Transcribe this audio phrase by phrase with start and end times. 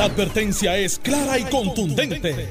[0.00, 2.48] La advertencia es clara y contundente.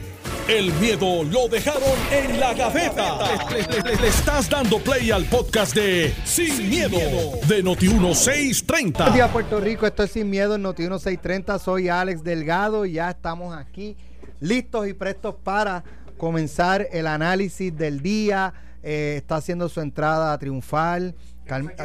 [0.47, 3.17] El miedo lo dejaron en la gaveta.
[3.49, 6.99] Le, estás dando play al podcast de Sin, miedo,
[7.47, 8.93] de Noti1630.
[8.93, 9.87] Buenos días, Puerto Rico.
[9.87, 11.57] Esto es Sin Miedo en Noti 1630.
[11.57, 13.97] Soy Alex Delgado y ya estamos aquí
[14.39, 15.83] listos y prestos para
[16.19, 18.53] comenzar el análisis del día.
[18.83, 21.15] Eh, está haciendo su entrada triunfal.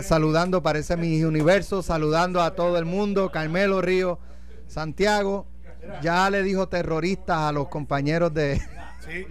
[0.03, 3.31] Saludando, parece mi universo, saludando a todo el mundo.
[3.33, 4.19] Carmelo Río,
[4.67, 5.54] Santiago.
[6.03, 8.61] Ya le dijo terroristas a los compañeros de.
[9.07, 9.27] Sí.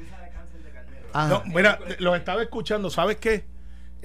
[1.13, 1.27] Ajá.
[1.29, 3.45] No, mira, los estaba escuchando, ¿sabes qué?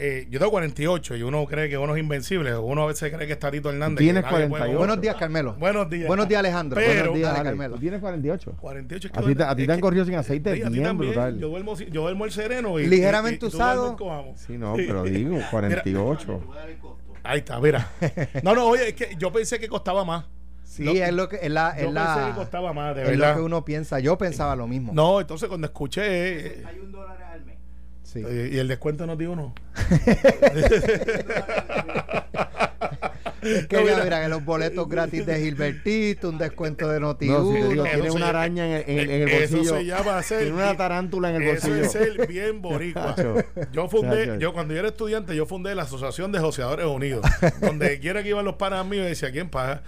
[0.00, 2.56] Eh, yo tengo 48 y uno cree que uno es invencible.
[2.56, 3.98] Uno a veces cree que está Tito Hernández.
[3.98, 4.68] Tienes que nadie puede 48.
[4.70, 5.54] con Buenos días, Carmelo.
[5.54, 6.06] Buenos días.
[6.06, 6.76] Buenos días, Alejandro.
[6.78, 7.74] Pero- Buenos días, Carmelo.
[7.74, 8.52] Tú tienes 48.
[8.60, 10.66] 48 es que A ti te- a ti te han corrido sin aceite, Sí, a
[10.66, 11.12] ti bien también.
[11.14, 11.38] brutal.
[11.40, 12.86] Yo duermo, yo duermo el sereno y.
[12.86, 13.96] Ligeramente y- y usado.
[14.36, 16.40] Sí, no, pero digo, 48.
[17.24, 17.90] Ahí está, mira.
[18.44, 20.26] No, no, oye, es que yo pensé que costaba más.
[20.78, 23.02] Sí, Lo- es lo que es la, Yo es la- pensé que costaba más, de
[23.02, 23.30] es verdad.
[23.30, 23.98] lo que uno piensa.
[23.98, 24.92] Yo pensaba lo mismo.
[24.94, 26.60] No, entonces cuando escuché.
[26.60, 26.64] eh,
[28.04, 28.22] Sí.
[28.24, 29.52] eh, y el descuento nos dio uno.
[33.68, 34.22] Que No, mira, mira.
[34.22, 37.94] que los boletos gratis de Gilbertito, un descuento de noti No, sí, te digo, Eso
[37.94, 39.76] tiene una araña en el, en el- el Eso bolsillo.
[39.78, 40.38] se llama ser.
[40.40, 41.84] Tiene una tarántula en el Eso bolsillo.
[41.86, 43.14] es ser bien boricua.
[43.72, 47.26] Yo fundé, yo cuando yo era estudiante, yo fundé la Asociación de Joseadores Unidos,
[47.60, 49.82] donde quiera que iban los panas míos y decía, ¿quién paga?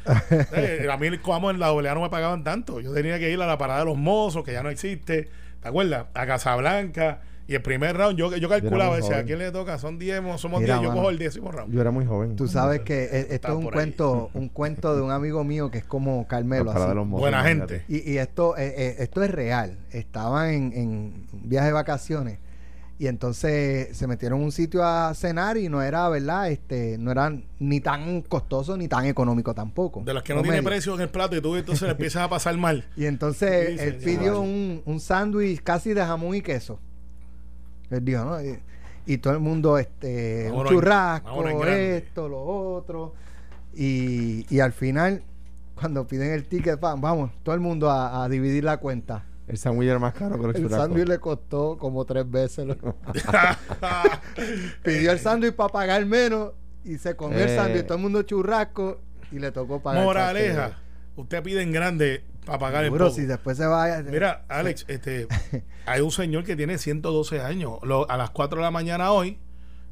[0.52, 2.80] Eh, a mí como en la doble no me pagaban tanto.
[2.80, 5.28] Yo tenía que ir a la parada de los mozos, que ya no existe,
[5.62, 6.06] ¿te acuerdas?
[6.14, 7.20] A Casablanca.
[7.50, 9.76] Y el primer round, yo, yo calculaba, decía, ¿a quién le toca?
[9.78, 11.00] Son 10, mo- somos Mira, 10, yo mano.
[11.00, 11.74] cojo el décimo round.
[11.74, 12.36] Yo era muy joven.
[12.36, 13.70] Tú sabes que eh, esto es un ahí.
[13.72, 16.64] cuento, un cuento de un amigo mío que es como Carmelo.
[16.66, 16.90] La parada así.
[16.90, 17.84] de los mozos, Buena gente.
[17.88, 19.78] Y, y esto, eh, eh, esto es real.
[19.90, 20.88] Estaban en, en
[21.32, 22.38] un viaje de vacaciones
[23.00, 26.50] y entonces se metieron a un sitio a cenar y no era, ¿verdad?
[26.52, 30.02] Este, no era ni tan costoso ni tan económico tampoco.
[30.04, 30.70] De los que no tiene Promedio.
[30.70, 32.84] precio en el plato y tú entonces le empiezas a pasar mal.
[32.96, 34.18] Y entonces Sí, él señor.
[34.20, 36.78] pidió un, un sándwich casi de jamón y queso.
[37.91, 38.42] ¿No?
[38.42, 38.58] Y,
[39.06, 43.14] y todo el mundo, este, un churrasco, en esto, lo otro.
[43.74, 45.23] Y, y al final,
[45.74, 49.24] cuando piden el ticket, pam, vamos, todo el mundo a, a dividir la cuenta.
[49.48, 50.86] El sándwich era más caro que los El churrascos.
[50.86, 52.67] sándwich le costó como tres veces.
[52.67, 52.77] lo-
[54.84, 56.52] Pidió el sándwich para pagar menos
[56.84, 57.57] y se comió el Eh.
[57.57, 58.98] sándwich, todo el mundo churrasco
[59.33, 60.05] y le tocó pagar.
[60.05, 60.78] Moraleja,
[61.17, 63.11] usted pide en grande para pagar el poco.
[63.11, 64.02] si después se va.
[64.02, 65.27] Mira, Alex, este,
[65.86, 67.78] hay un señor que tiene 112 años.
[67.83, 69.39] Lo- a las 4 de la mañana hoy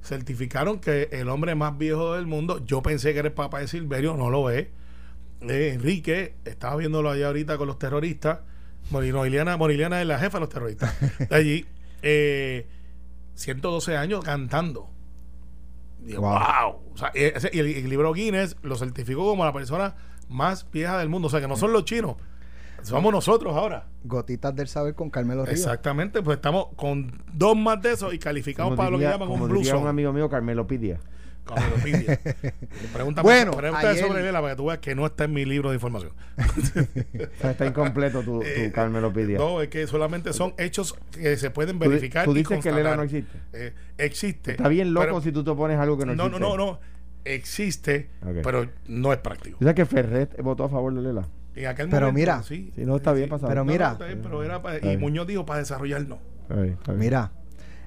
[0.03, 3.69] certificaron que el hombre más viejo del mundo, yo pensé que era el papá de
[3.69, 4.69] Silverio, no lo es.
[5.43, 8.41] Eh, Enrique, estaba viéndolo allá ahorita con los terroristas.
[8.91, 10.95] Moriliana, Moriliana es la jefa de los terroristas.
[11.29, 11.67] De allí,
[12.03, 12.67] eh,
[13.35, 14.89] 112 años cantando.
[16.01, 16.31] Digo, Wow.
[16.39, 16.81] wow.
[16.95, 19.95] O sea, eh, ese- y el, el libro Guinness lo certificó como la persona
[20.29, 21.29] más vieja del mundo.
[21.29, 22.17] O sea, que no son los chinos,
[22.83, 23.87] somos nosotros ahora.
[24.05, 25.59] Gotitas del saber con Carmelo Ríos.
[25.59, 29.29] Exactamente, pues estamos con dos más de esos y calificamos Como para lo que llaman
[29.29, 29.83] como un bluesón.
[29.83, 30.99] un amigo mío, Carmelo Pidia.
[31.45, 32.19] Como lo pide.
[32.93, 35.47] Pregúntame, Bueno, pregúntame ayer- sobre Lela para que tú veas que no está en mi
[35.47, 36.13] libro de información.
[37.43, 39.39] Está incompleto tu, tu Eh, Carmelo Pidia.
[39.39, 42.27] No, es que solamente son hechos que se pueden verificar.
[42.27, 43.39] tú dices que Lela no existe.
[43.55, 44.51] Eh, existe.
[44.53, 46.49] Está bien loco pero- si tú te pones algo que no, no, no, existe.
[46.49, 46.81] no, no.
[47.25, 48.11] Existe,
[48.43, 49.59] pero no es práctico.
[49.59, 51.29] ¿Tú sabes que Ferret votó a favor de Lela?
[51.61, 52.73] En aquel Pero momento, mira, sí.
[52.75, 53.49] Si no, está bien pasado.
[53.49, 53.87] Pero No, mira.
[53.89, 54.97] no, está bien, pero era para- y.
[54.97, 56.19] Muñoz dijo para desarrollar no.
[56.49, 57.01] Ahí, está bien.
[57.01, 57.33] Mira,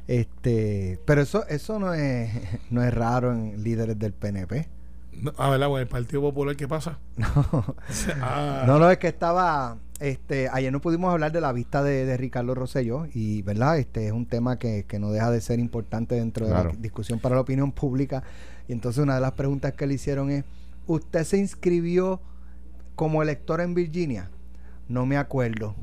[0.07, 2.29] este, pero eso, eso no es,
[2.71, 4.67] no es raro en líderes del PNP.
[5.13, 5.67] No, Ah, ¿verdad?
[5.67, 6.99] Bueno, el Partido Popular, ¿qué pasa?
[7.17, 7.75] No,
[8.21, 12.05] Ah, no, no, es que estaba, este, ayer no pudimos hablar de la vista de,
[12.05, 13.77] de Ricardo Rosselló y, ¿verdad?
[13.77, 17.19] Este es un tema que, que no deja de ser importante dentro de la discusión
[17.19, 18.23] para la opinión pública.
[18.67, 20.45] Y entonces una de las preguntas que le hicieron es,
[20.87, 22.19] ¿usted se inscribió
[23.01, 24.29] como elector en Virginia?
[24.87, 25.73] No me acuerdo.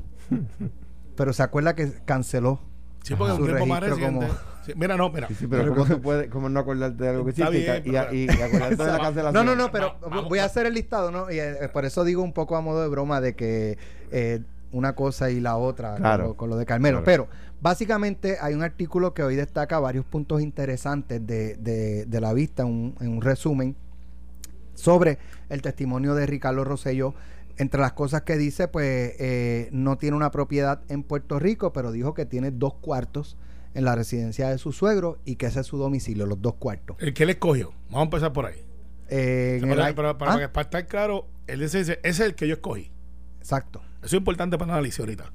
[1.17, 2.61] Pero se acuerda que canceló.
[3.03, 4.21] Sí, porque Su más registro como-
[4.65, 5.27] Sí, mira, no, mira.
[5.27, 7.65] Sí, sí, pero ¿cómo tú puedes cómo no acordarte de algo que hiciste y, bien,
[7.65, 9.33] ca- y, pero- y- y acordarte de la cancelación?
[9.33, 11.29] No, no, no, pero vamos voy a hacer el listado, ¿no?
[11.29, 13.77] Y eh, por eso digo un poco a modo de broma de que
[14.11, 14.39] eh,
[14.71, 16.23] una cosa y la otra con Claro.
[16.27, 17.03] lo- con, lo, de Carmelo.
[17.03, 17.27] Claro.
[17.27, 17.27] Pero
[17.59, 22.63] básicamente hay un artículo que hoy destaca varios puntos interesantes de, de- de la vista,
[22.63, 23.75] un- en un resumen
[24.79, 25.17] sobre
[25.49, 27.13] el testimonio de Ricardo Rosselló.
[27.57, 31.91] Entre las cosas que dice, pues eh, no tiene una propiedad en Puerto Rico, pero
[31.91, 33.37] dijo que tiene dos cuartos
[33.73, 36.95] en la residencia de su suegro y que ese es su domicilio, los dos cuartos.
[37.01, 37.71] El que le escogió.
[37.89, 38.63] Vamos a empezar por ahí.
[39.09, 42.33] Eh, en el pero- para, Ah, que- para estar claro, él dice, ese es el
[42.35, 42.91] que yo escogí.
[43.39, 43.81] Exacto.
[43.97, 45.31] Eso es importante para análisis ahorita.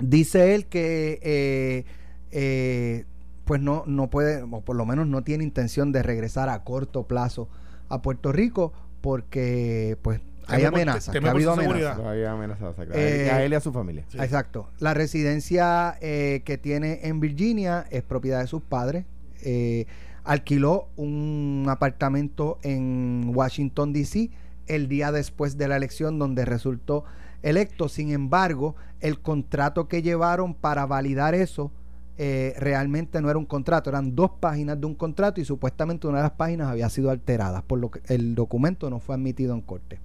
[0.00, 1.84] Dice él que eh,
[2.30, 3.04] eh,
[3.44, 7.06] pues no, no puede, o por lo menos no tiene intención de regresar a corto
[7.06, 7.48] plazo
[7.88, 8.72] a Puerto Rico
[9.06, 11.96] porque pues Hay amenazas, que ha habido amenazas.
[11.98, 14.04] Lo había amenazado, o sea, que a Eh, él- a él y a su familia.
[14.08, 14.18] Sí.
[14.18, 14.68] Exacto.
[14.80, 19.04] La residencia eh, que tiene en Virginia es propiedad de sus padres.
[19.44, 19.86] Eh,
[20.24, 24.30] alquiló un apartamento en Washington, D.C.
[24.66, 27.04] el día después de la elección donde resultó
[27.44, 27.88] electo.
[27.88, 31.70] Sin embargo, el contrato que llevaron para validar eso
[32.18, 36.18] eh, realmente no era un contrato, eran dos páginas de un contrato y supuestamente una
[36.18, 39.60] de las páginas había sido alterada, por lo que el documento no fue admitido en
[39.60, 40.00] corte.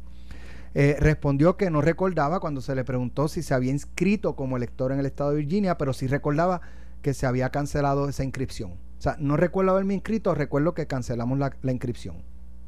[0.74, 4.92] Eh, respondió que no recordaba cuando se le preguntó si se había inscrito como elector
[4.92, 6.62] en el estado de Virginia, pero sí recordaba
[7.02, 8.72] que se había cancelado esa inscripción.
[8.98, 12.18] O sea, no recuerdo haberme inscrito, recuerdo que cancelamos la, la inscripción.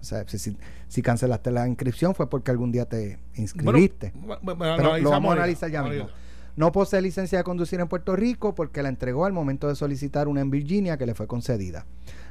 [0.01, 0.57] O sea, si, si,
[0.89, 4.12] si cancelaste la inscripción fue porque algún día te inscribiste.
[4.16, 6.04] Bueno, bueno, Pero lo vamos a analizar ya ahorita.
[6.06, 6.23] mismo.
[6.56, 10.28] No posee licencia de conducir en Puerto Rico porque la entregó al momento de solicitar
[10.28, 11.86] una en Virginia que le fue concedida.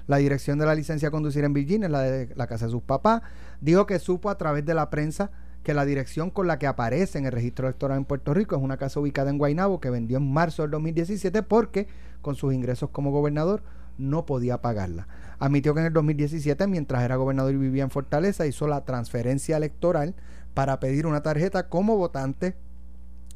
[0.06, 2.72] La dirección de la licencia de conducir en Virginia es la de la casa de
[2.72, 3.22] sus papás.
[3.60, 5.30] Dijo que supo a través de la prensa
[5.62, 8.62] que la dirección con la que aparece en el registro electoral en Puerto Rico es
[8.62, 11.86] una casa ubicada en Guaynabo que vendió en marzo del 2017 porque
[12.20, 13.62] con sus ingresos como gobernador
[13.98, 15.06] no podía pagarla.
[15.38, 19.56] Admitió que en el 2017, mientras era gobernador y vivía en Fortaleza, hizo la transferencia
[19.56, 20.14] electoral
[20.54, 22.56] para pedir una tarjeta como votante,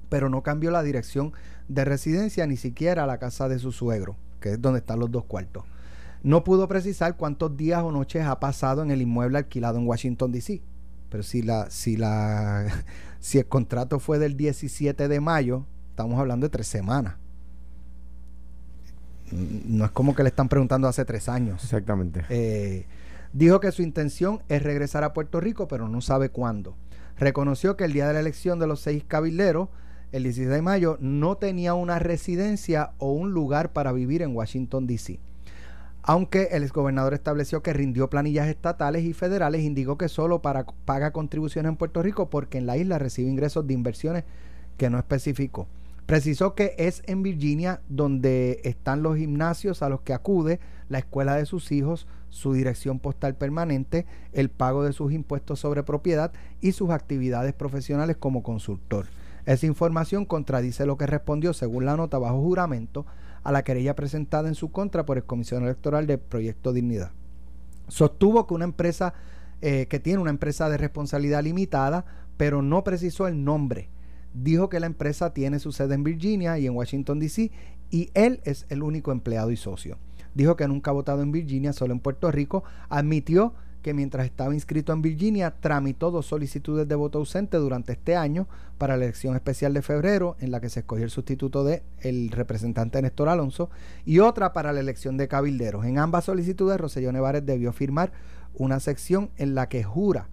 [0.09, 1.33] pero no cambió la dirección
[1.69, 5.11] de residencia ni siquiera a la casa de su suegro, que es donde están los
[5.11, 5.65] dos cuartos.
[6.23, 10.33] No pudo precisar cuántos días o noches ha pasado en el inmueble alquilado en Washington
[10.33, 10.61] DC.
[11.09, 12.67] Pero si la, si la,
[13.21, 17.15] si el contrato fue del 17 de mayo, estamos hablando de tres semanas.
[19.31, 21.63] No es como que le están preguntando hace tres años.
[21.63, 22.25] Exactamente.
[22.29, 22.87] Eh,
[23.33, 26.77] dijo que su intención es regresar a Puerto Rico, pero no sabe cuándo.
[27.19, 29.69] Reconoció que el día de la elección de los seis cabilderos,
[30.13, 34.87] el 16 de mayo, no tenía una residencia o un lugar para vivir en Washington,
[34.87, 35.19] D.C.
[36.03, 41.11] Aunque el exgobernador estableció que rindió planillas estatales y federales, indicó que solo para, paga
[41.11, 44.25] contribuciones en Puerto Rico porque en la isla recibe ingresos de inversiones
[44.77, 45.67] que no especificó.
[46.07, 51.35] Precisó que es en Virginia donde están los gimnasios a los que acude, la escuela
[51.35, 56.71] de sus hijos, su dirección postal permanente, el pago de sus impuestos sobre propiedad y
[56.71, 59.07] sus actividades profesionales como consultor.
[59.47, 63.07] Esa información contradice lo que respondió, según la nota bajo juramento,
[63.45, 67.13] a la querella presentada en su contra por el comisionado electoral del Proyecto Dignidad.
[67.87, 69.15] Sostuvo que una empresa
[69.63, 72.05] eh, que tiene una empresa de responsabilidad limitada,
[72.37, 73.89] pero no precisó el nombre.
[74.35, 77.51] Dijo que la empresa tiene su sede en Virginia y en Washington, D.C.
[77.91, 79.97] y él es el único empleado y socio.
[80.35, 82.65] Dijo que nunca ha votado en Virginia, solo en Puerto Rico.
[82.91, 83.55] Admitió
[83.87, 88.49] que mientras estaba inscrito en Virginia tramitó dos solicitudes de voto ausente durante este año
[88.79, 92.33] para la elección especial de febrero en la que se escogió el sustituto de el
[92.33, 93.71] representante Néstor Alonso
[94.05, 95.85] y otra para la elección de cabilderos.
[95.85, 98.11] En ambas solicitudes Roselló Nevares debió firmar
[98.55, 100.27] una sección en la que jura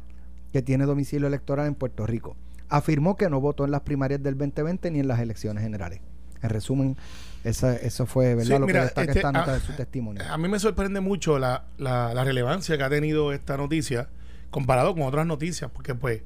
[0.51, 2.35] que tiene domicilio electoral en Puerto Rico.
[2.69, 6.01] Afirmó que no votó en las primarias del 2020 ni en las elecciones generales.
[6.41, 6.97] En resumen,
[7.43, 8.55] esa, eso fue ¿verdad?
[8.55, 10.23] Sí, lo mira, que destaca este, esta nota ah, de su testimonio.
[10.29, 14.07] A mí me sorprende mucho la, la, la relevancia que ha tenido esta noticia
[14.49, 16.21] comparado con otras noticias, porque pues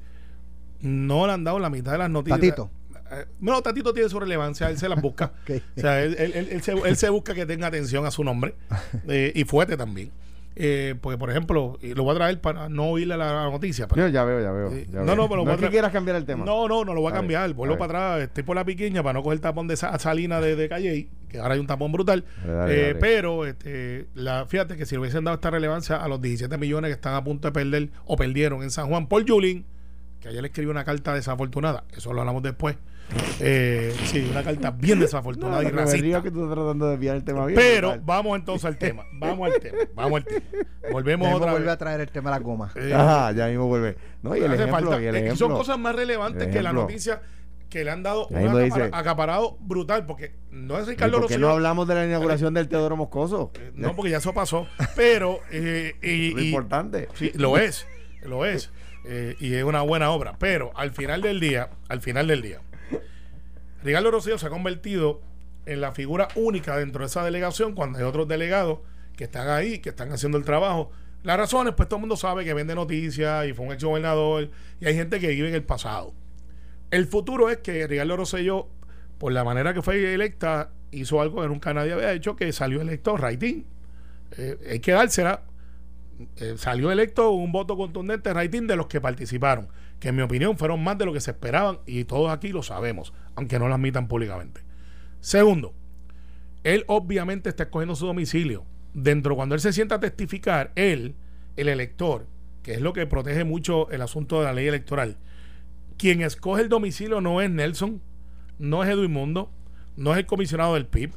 [0.80, 2.38] no le han dado la mitad de las noticias.
[2.40, 2.70] Tatito.
[3.10, 5.32] Eh, no, Tatito tiene su relevancia, él se las busca.
[5.76, 8.22] O sea, él, él- él- él se, él se busca que tenga atención a su
[8.22, 8.54] nombre
[9.08, 10.10] eh, y fuerte también.
[10.60, 13.86] Eh, porque, por ejemplo, lo voy a traer para no oírle la, la noticia.
[13.86, 14.70] pero- Yo ya veo, ya veo.
[14.70, 15.14] Ya No, veo.
[15.16, 16.44] no, pero no es que quieras cambiar el tema.
[16.44, 17.52] No, no, no lo voy a, A ver, cambiar.
[17.54, 18.28] Vuelvo a para atrás.
[18.28, 21.08] Estoy por la piquiña para no coger el tapón de esa salina de, de Calle,
[21.28, 22.24] que ahora hay un tapón brutal.
[22.44, 22.94] Dale, Eh, dale.
[22.96, 26.88] Pero este, la, fíjate que si le hubiesen dado esta relevancia a los 17 millones
[26.88, 29.64] que están a punto de perder o perdieron en San Juan por Yulín,
[30.20, 32.76] que ayer le escribió una carta desafortunada, eso lo hablamos después.
[33.40, 36.02] Eh, sí, una carta bien desafortunada No, y racista.
[36.02, 37.58] río que tú estás tratando de desviar el tema bien.
[37.58, 39.04] Pero vamos entonces al tema.
[39.14, 39.78] Vamos al tema.
[39.94, 40.40] Vamos al tema.
[40.92, 41.68] Volvemos otra vez.
[41.68, 42.72] a traer el tema de la goma.
[42.76, 43.96] Eh, Ajá, ya mismo vuelve.
[44.22, 45.02] No, y el hace ejemplo, falta.
[45.02, 45.36] y el Eh, ejemplo.
[45.48, 47.22] Son cosas más relevantes El que la noticia
[47.70, 51.18] que le han dado un mismo acapara- dice- acaparado brutal, porque no es ¿Y Ricardo
[51.18, 51.46] ¿Por qué Rosselló.
[51.48, 53.52] no hablamos de la inauguración del Teodoro Moscoso?
[53.60, 54.66] Eh, No, porque ya eso pasó.
[54.96, 57.08] Pero, eh, y, Lo y- importante.
[57.14, 57.86] sí, lo es,
[58.22, 58.70] lo es.
[59.06, 60.36] Eh, y es una buena obra.
[60.38, 62.60] Pero al final del día, al final del día,
[63.82, 65.20] Ricardo Rosselló se ha convertido
[65.66, 68.80] en la figura única dentro de esa delegación cuando hay otros delegados
[69.16, 70.90] que están ahí, que están haciendo el trabajo.
[71.22, 74.50] Las razones, pues todo el mundo sabe que vende noticias y fue un ex gobernador
[74.80, 76.14] y hay gente que vive en el pasado.
[76.90, 78.68] El futuro es que Ricardo Rosselló,
[79.18, 82.80] por la manera que fue electa, hizo algo que nunca nadie había hecho, que salió
[82.80, 83.64] electo rating.
[84.36, 85.42] Eh, hay que dársela.
[86.36, 89.68] Eh, salió electo un voto contundente rating de los que participaron,
[90.00, 92.62] que en mi opinión fueron más de lo que se esperaban y todos aquí lo
[92.62, 94.62] sabemos, aunque no lo admitan públicamente.
[95.20, 95.74] Segundo,
[96.64, 98.64] él obviamente está escogiendo su domicilio.
[98.94, 101.14] Dentro, cuando él se sienta a testificar, él,
[101.56, 102.26] el elector,
[102.62, 105.18] que es lo que protege mucho el asunto de la ley electoral,
[105.96, 108.00] quien escoge el domicilio no es Nelson,
[108.58, 109.50] no es Edwin Mundo,
[109.96, 111.12] no es el comisionado del PIB.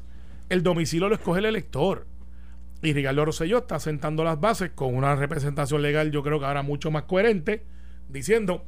[0.49, 2.07] El domicilio lo escoge el elector.
[2.81, 6.63] Y Ricardo Rosselló está sentando las bases con una representación legal, yo creo que ahora
[6.63, 7.63] mucho más coherente,
[8.11, 8.65] diciendo,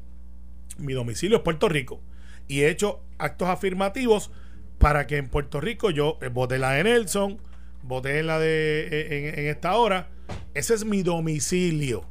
[0.78, 2.02] mi domicilio es Puerto Rico.
[2.48, 4.32] Y he hecho actos afirmativos
[4.80, 7.38] para que en Puerto Rico yo eh, voté la de Nelson,
[7.84, 10.10] voté en la de eh, en, esta hora.
[10.54, 12.06] Ese es mi domicilio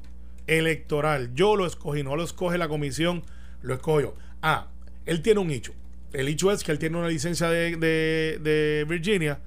[0.46, 1.34] electoral.
[1.34, 3.24] Yo lo escogí, no lo escoge la comisión,
[3.62, 4.14] lo escojo yo.
[4.42, 4.68] Ah,
[5.06, 5.72] él tiene un hecho.
[6.12, 9.40] El hecho es que él tiene una licencia de, de- de Virginia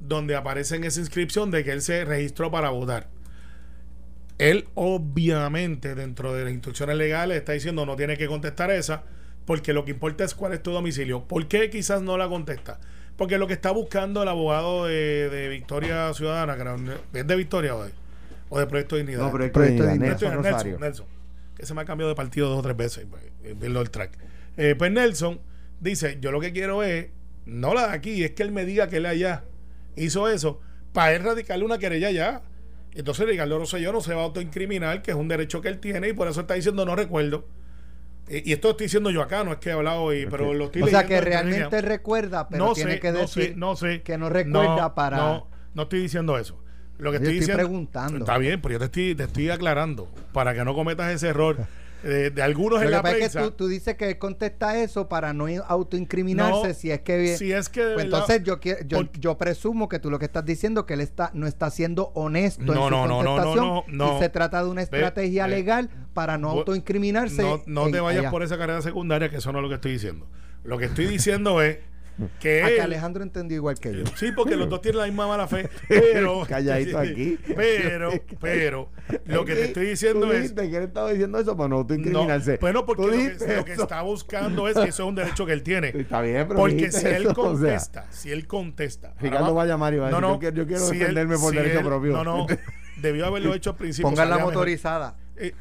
[0.00, 3.08] donde aparece en esa inscripción de que él se registró para votar.
[4.38, 9.02] Él obviamente dentro de las instrucciones legales está diciendo no tiene que contestar esa
[9.44, 11.24] porque lo que importa es cuál es tu domicilio.
[11.24, 12.78] ¿Por qué quizás no la contesta?
[13.16, 16.76] Porque lo que está buscando el abogado de, de Victoria Ciudadana, que no-
[17.14, 17.90] es de Victoria o de,
[18.50, 19.22] o de Proyecto de Dignidad.
[19.24, 20.80] No, pero es Proyecto de que Nelson Nelson.
[20.80, 21.06] Nelson,
[21.56, 23.90] que se me ha cambiado de partido dos o tres veces, pues, eh, verlo el
[23.90, 24.12] track.
[24.56, 25.40] Eh, pues Nelson
[25.80, 27.06] dice, yo lo que quiero es,
[27.46, 29.44] no la de aquí, es que él me diga que él allá
[29.96, 30.60] hizo eso,
[30.92, 32.42] para él radicarle una querella allá.
[32.94, 36.08] Entonces Ricardo Rosselló no se va a autoincriminar, que es un derecho que él tiene,
[36.08, 37.46] y por eso está diciendo no recuerdo.
[38.28, 40.52] Eh, y esto lo estoy diciendo yo acá, no es que he hablado y, pero
[40.52, 43.54] lo estoy O sea que realmente recuerda, pero no tiene sé, que no decir sé,
[43.56, 44.02] no sé.
[44.02, 45.16] que no recuerda para.
[45.16, 46.58] No, no estoy diciendo eso.
[46.98, 47.62] Lo que Yo estoy, estoy diciendo.
[47.62, 48.18] preguntando.
[48.18, 51.56] Está bien, pero yo te estoy, te estoy aclarando para que no cometas ese error
[52.04, 54.18] eh, de algunos Lo en que la pasa es que tú, tú dices que él
[54.18, 58.42] contesta eso para no autoincriminarse No, si es que si es que Pues verdad- entonces
[58.44, 61.30] yo, quiero- yo, Porque- yo presumo que tú lo que estás diciendo que él está
[61.34, 64.28] no está siendo honesto No, en su no, no, no, no, contestación no, y se
[64.28, 65.50] trata de una estrategia ve.
[65.56, 67.42] legal para no autoincriminarse.
[67.42, 68.30] No, no te vayas allá.
[68.30, 70.26] por esa carrera secundaria, que eso no es lo que estoy diciendo.
[70.64, 71.78] Lo que estoy diciendo es
[72.40, 74.04] que A que Alejandro entendió igual que yo.
[74.16, 77.38] Sí, porque los dos tienen la misma mala fe, pero Calladito aquí.
[77.54, 78.10] Pero,
[78.40, 78.88] pero
[79.26, 81.80] lo que te estoy diciendo Tú es que él estaba diciendo eso para no no,
[81.82, 82.58] autoincriminarse.
[82.60, 85.52] bueno, porque lo que, lo que está buscando es que eso es un derecho que
[85.52, 85.88] él tiene.
[85.88, 87.44] Está bien, pero Porque si él eso, o sea.
[87.44, 89.14] contesta, si él contesta.
[89.20, 91.54] Ricardo va a llamar y va a decir, yo quiero- yo quiero si defenderme por
[91.54, 92.12] derecho él- propio.
[92.12, 92.46] No, no,
[93.00, 94.10] debió haberlo hecho al principio.
[94.10, 95.16] Pongan la motorizada.
[95.36, 95.52] Eh,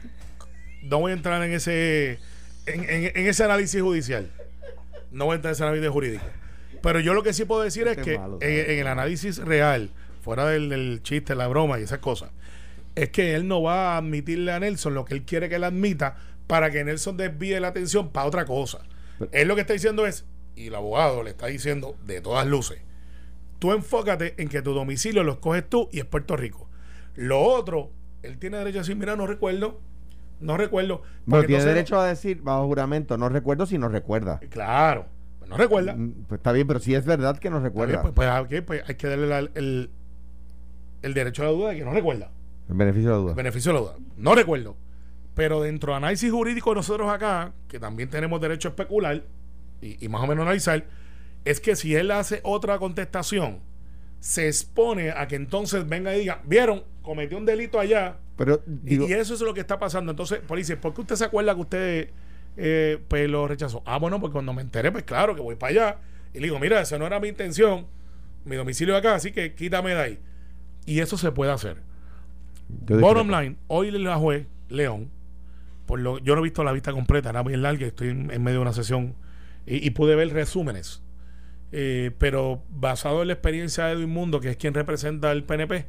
[0.84, 2.18] no voy a entrar en ese
[2.66, 4.32] en, en- en ese análisis judicial.
[5.12, 6.24] No voy a entrar en ese análisis jurídico.
[6.81, 9.38] Pero yo lo que sí puedo decir es Qué que malo, en, en el análisis
[9.38, 9.91] real,
[10.22, 12.31] fuera del, del chiste, la broma y esas cosas,
[12.96, 15.63] es que él no va a admitirle a Nelson lo que él quiere que él
[15.63, 16.15] admita
[16.48, 18.79] para que Nelson desvíe la atención para otra cosa.
[19.31, 22.79] Él lo que está diciendo es, y el abogado le está diciendo de todas luces,
[23.60, 26.69] tú enfócate en que tu domicilio lo escoges tú y es Puerto Rico.
[27.15, 27.91] Lo otro,
[28.24, 29.79] él tiene derecho a decir, mira, no recuerdo,
[30.39, 31.01] no recuerdo.
[31.25, 34.39] Pero tiene entonces- derecho a decir bajo juramento, no recuerdo si no recuerda.
[34.50, 35.07] Claro,
[35.48, 35.94] pues no recuerda.
[35.96, 38.01] Mm, Pues está bien, pero sí es verdad que no recuerda.
[38.01, 39.89] bien, pues, pues, ok, pues hay que darle la- el,
[41.01, 42.32] el derecho a la duda de que no recuerda.
[42.70, 43.34] El beneficio de la El duda.
[43.36, 43.96] beneficio de la duda.
[44.18, 44.75] No recuerdo.
[45.36, 49.24] Pero dentro de análisis jurídico nosotros acá, que también tenemos derecho a especular
[49.82, 50.86] y, y más o menos analizar,
[51.46, 53.60] es que si él hace otra contestación,
[54.20, 59.01] se expone a que entonces venga y diga, vieron, cometió un delito allá, Pero y-
[59.06, 60.12] y, eso es lo que está pasando.
[60.12, 62.10] Entonces, policía, ¿por qué usted se acuerda que usted
[62.58, 63.84] eh, pues lo rechazó?
[63.86, 65.98] Ah, bueno, porque cuando me enteré, pues claro que voy para allá.
[66.34, 67.88] Y le digo, mira, esa no era mi intención,
[68.46, 70.20] mi domicilio es acá, así que quítame de ahí.
[70.86, 71.78] Y eso se puede hacer.
[72.86, 73.42] yo Bottom discrepo.
[73.42, 75.12] line, hoy la juez, León,
[75.86, 78.44] por lo, yo no he visto la vista completa, era bien larga, estoy en, en
[78.44, 79.16] medio de una sesión
[79.66, 81.02] y, y pude ver resúmenes.
[81.72, 85.86] Eh, pero basado en la experiencia de Edwin Mundo, que es quien representa el PNP,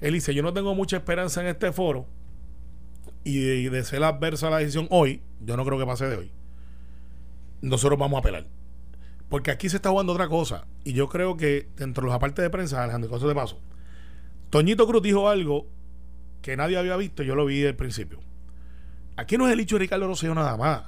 [0.00, 2.06] él dice, yo no tengo mucha esperanza en este foro
[3.24, 6.06] y de, y de ser adversa a la decisión hoy, yo no creo que pase
[6.08, 6.32] de hoy.
[7.60, 8.46] Nosotros vamos a apelar.
[9.28, 10.66] Porque aquí se está jugando otra cosa.
[10.84, 13.60] Y yo creo que dentro de los apartes de prensa, Alejandro, y cosas de paso,
[14.50, 15.68] Toñito Cruz dijo algo
[16.42, 18.18] que nadie había visto, yo lo vi al principio.
[19.16, 20.84] Aquí no es el hecho de Ricardo Rosselló nada más.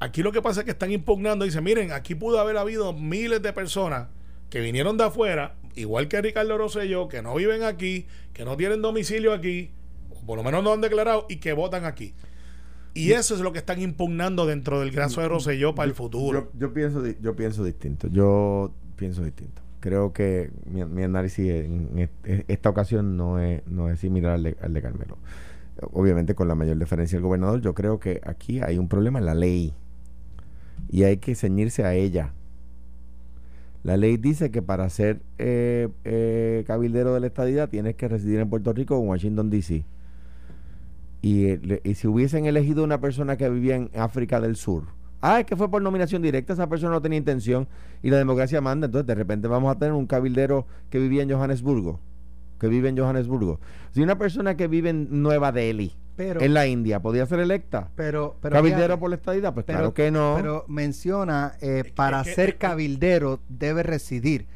[0.00, 3.40] Aquí lo que pasa es que están impugnando, dicen, miren, aquí pudo haber habido miles
[3.40, 4.08] de personas
[4.50, 8.82] que vinieron de afuera, igual que Ricardo Rosselló, que no viven aquí, que no tienen
[8.82, 9.70] domicilio aquí,
[10.26, 12.14] por lo menos no han declarado, y que votan aquí.
[12.94, 16.50] Y eso es lo que están impugnando dentro del graso de Rosselló para el futuro.
[16.54, 18.06] Yo, yo pienso, yo pienso distinto.
[18.08, 19.62] Yo pienso distinto.
[19.80, 24.42] Creo que mi, mi análisis en est- esta ocasión no es, no es similar al
[24.44, 25.18] de, al de Carmelo.
[25.92, 29.26] Obviamente con la mayor diferencia del gobernador, yo creo que aquí hay un problema en
[29.26, 29.74] la ley
[30.88, 32.32] y hay que ceñirse a ella.
[33.82, 38.38] La ley dice que para ser eh, eh, cabildero de la estadidad tienes que residir
[38.40, 39.84] en Puerto Rico o en Washington, D.C.
[41.26, 44.84] Y, le- y si hubiesen elegido una persona que vivía en África del Sur,
[45.22, 47.66] ah, es que fue por nominación directa, esa persona no tenía intención
[48.02, 51.30] y la democracia manda, entonces de repente vamos a tener un cabildero que vivía en
[51.30, 51.98] Johannesburgo,
[52.60, 53.58] que vive en Johannesburgo.
[53.92, 57.88] Si una persona que vive en Nueva Delhi, Pero, en la India, ¿podía ser electa?
[57.96, 59.54] pero, pero ¿Cabildero por la estadidad?
[59.54, 60.34] Pues pero- claro que no.
[60.36, 64.46] Pero menciona, eh, para es que- ser cabildero debe residir,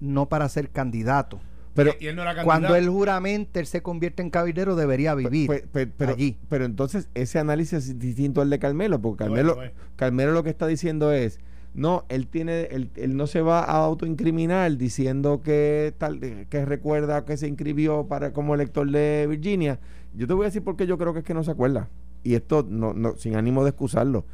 [0.00, 1.38] no para ser candidato.
[1.78, 2.46] Pero y él no era candidato.
[2.46, 6.36] Cuando él juramente él se convierte en cabildero, debería vivir pues, pero, allí.
[6.48, 9.72] pero entonces ese análisis es distinto al de Carmelo, porque es, Carmelo, es.
[9.96, 11.40] Carmelo lo que está diciendo es,
[11.74, 16.18] no, él tiene, él, él no se va a autoincriminar diciendo que tal,
[16.48, 19.78] que recuerda que se inscribió para como elector de Virginia.
[20.14, 21.88] Yo te voy a decir por qué yo creo que es que no se acuerda.
[22.24, 24.24] Y esto no, no, sin ánimo de excusarlo.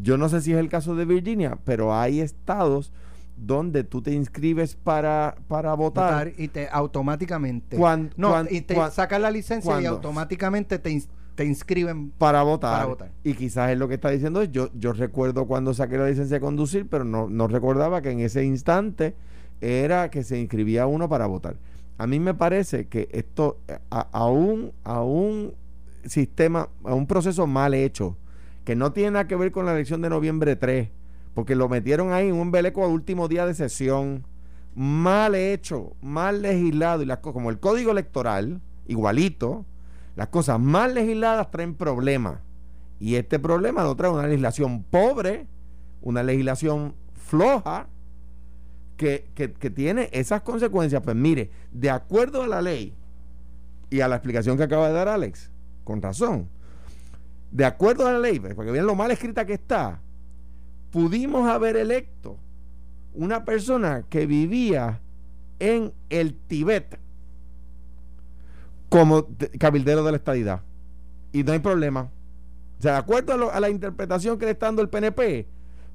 [0.00, 2.92] Yo no sé si es el caso de Virginia, pero hay estados
[3.40, 6.28] donde tú te inscribes para, para votar.
[6.28, 11.02] votar y te automáticamente Cuan- no y te cuan- sacan la licencia y automáticamente te,
[11.34, 12.72] te inscriben para votar.
[12.74, 13.10] Para votar.
[13.24, 16.40] Y quizás es lo que está diciendo yo, yo recuerdo cuando saqué la licencia de
[16.40, 19.14] conducir, pero no, no recordaba que en ese instante
[19.60, 21.56] era que se inscribía uno para votar.
[21.96, 23.58] A mí me parece que esto,
[23.90, 25.52] a, a un, a un
[26.04, 28.16] sistema, a un proceso mal hecho,
[28.64, 30.88] que no tiene nada que ver con la elección de noviembre 3,
[31.38, 34.26] porque lo metieron ahí en un beleco a último día de sesión,
[34.74, 39.64] mal hecho, mal legislado, y las como el código electoral, igualito,
[40.16, 42.40] las cosas mal legisladas traen problemas.
[42.98, 45.46] Y este problema lo trae una legislación pobre,
[46.02, 47.86] una legislación floja,
[48.96, 51.02] que, que- que tiene esas consecuencias.
[51.04, 52.96] Pues mire, de acuerdo a la ley
[53.90, 55.52] y a la explicación que acaba de dar Alex,
[55.84, 56.48] con razón,
[57.52, 60.00] de acuerdo a la ley, pues, porque bien lo mal escrita que está,
[60.90, 62.38] pudimos haber electo
[63.14, 65.00] una persona que vivía
[65.58, 66.98] en el Tibet
[68.88, 70.62] como de- cabildero de la estadidad.
[71.32, 72.10] Y no hay problema.
[72.78, 75.46] O sea, de acuerdo a, la interpretación que le está dando el PNP,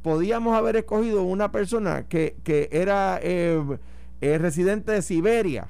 [0.01, 3.61] podíamos haber escogido una persona que, que era eh,
[4.21, 5.67] eh, residente de Siberia.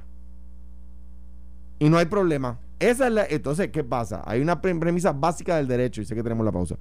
[1.79, 2.59] Y no hay problema.
[2.79, 4.23] Esa es la, entonces, ¿qué pasa?
[4.25, 6.77] Hay una pre- premisa básica del derecho, y sé que tenemos la pausa.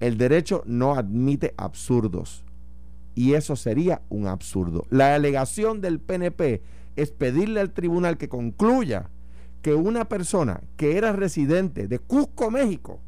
[0.00, 2.44] El derecho no admite absurdos.
[3.14, 4.84] Y eso sería un absurdo.
[4.90, 6.62] La alegación del PNP
[6.96, 9.10] es pedirle al tribunal que concluya
[9.62, 13.00] que una persona que era residente de Cusco, México,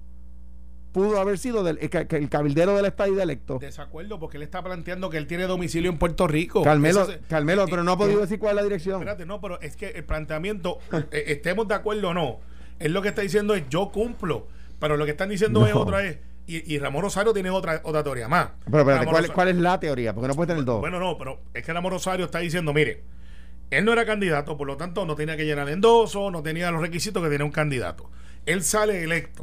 [0.92, 3.58] pudo haber sido del, el, que el cabildero del estado electo.
[3.60, 6.62] Desacuerdo, porque él está planteando que él tiene domicilio en Puerto Rico.
[6.62, 8.96] Carmelo, se- Carmelo, pero no ha eh, podido eh, decir cuál es la dirección.
[8.96, 10.78] Espérate, no, pero es que el planteamiento,
[11.12, 12.40] eh, estemos de acuerdo o no,
[12.80, 14.48] él lo que está diciendo es yo cumplo,
[14.80, 15.66] pero lo que están diciendo No.
[15.66, 16.18] es otra es,
[16.56, 18.50] y, y Ramón Rosario tiene otra, otra teoría más.
[18.70, 20.14] Pero Ramón ¿cuál, cuál es la teoría?
[20.14, 20.80] Porque no puede tener dos.
[20.80, 23.02] Bueno, no, pero es que Ramón Rosario está diciendo, mire,
[23.70, 26.82] él no era candidato, por lo tanto no tenía que llenar endoso, no tenía los
[26.82, 28.10] requisitos que tiene un candidato.
[28.46, 29.42] Él sale electo.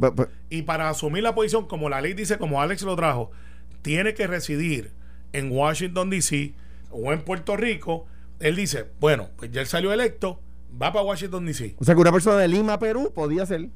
[0.49, 3.31] Y para asumir la posición, como la ley dice, como Alex lo trajo,
[3.81, 4.91] tiene que residir
[5.33, 6.53] en Washington, D.C.
[6.91, 8.05] o en Puerto Rico.
[8.39, 10.41] Él dice, bueno, pues ya él salió electo,
[10.71, 11.75] va para Washington, D.C.
[11.79, 13.69] o sea, que una persona de Lima, Perú, podía ser.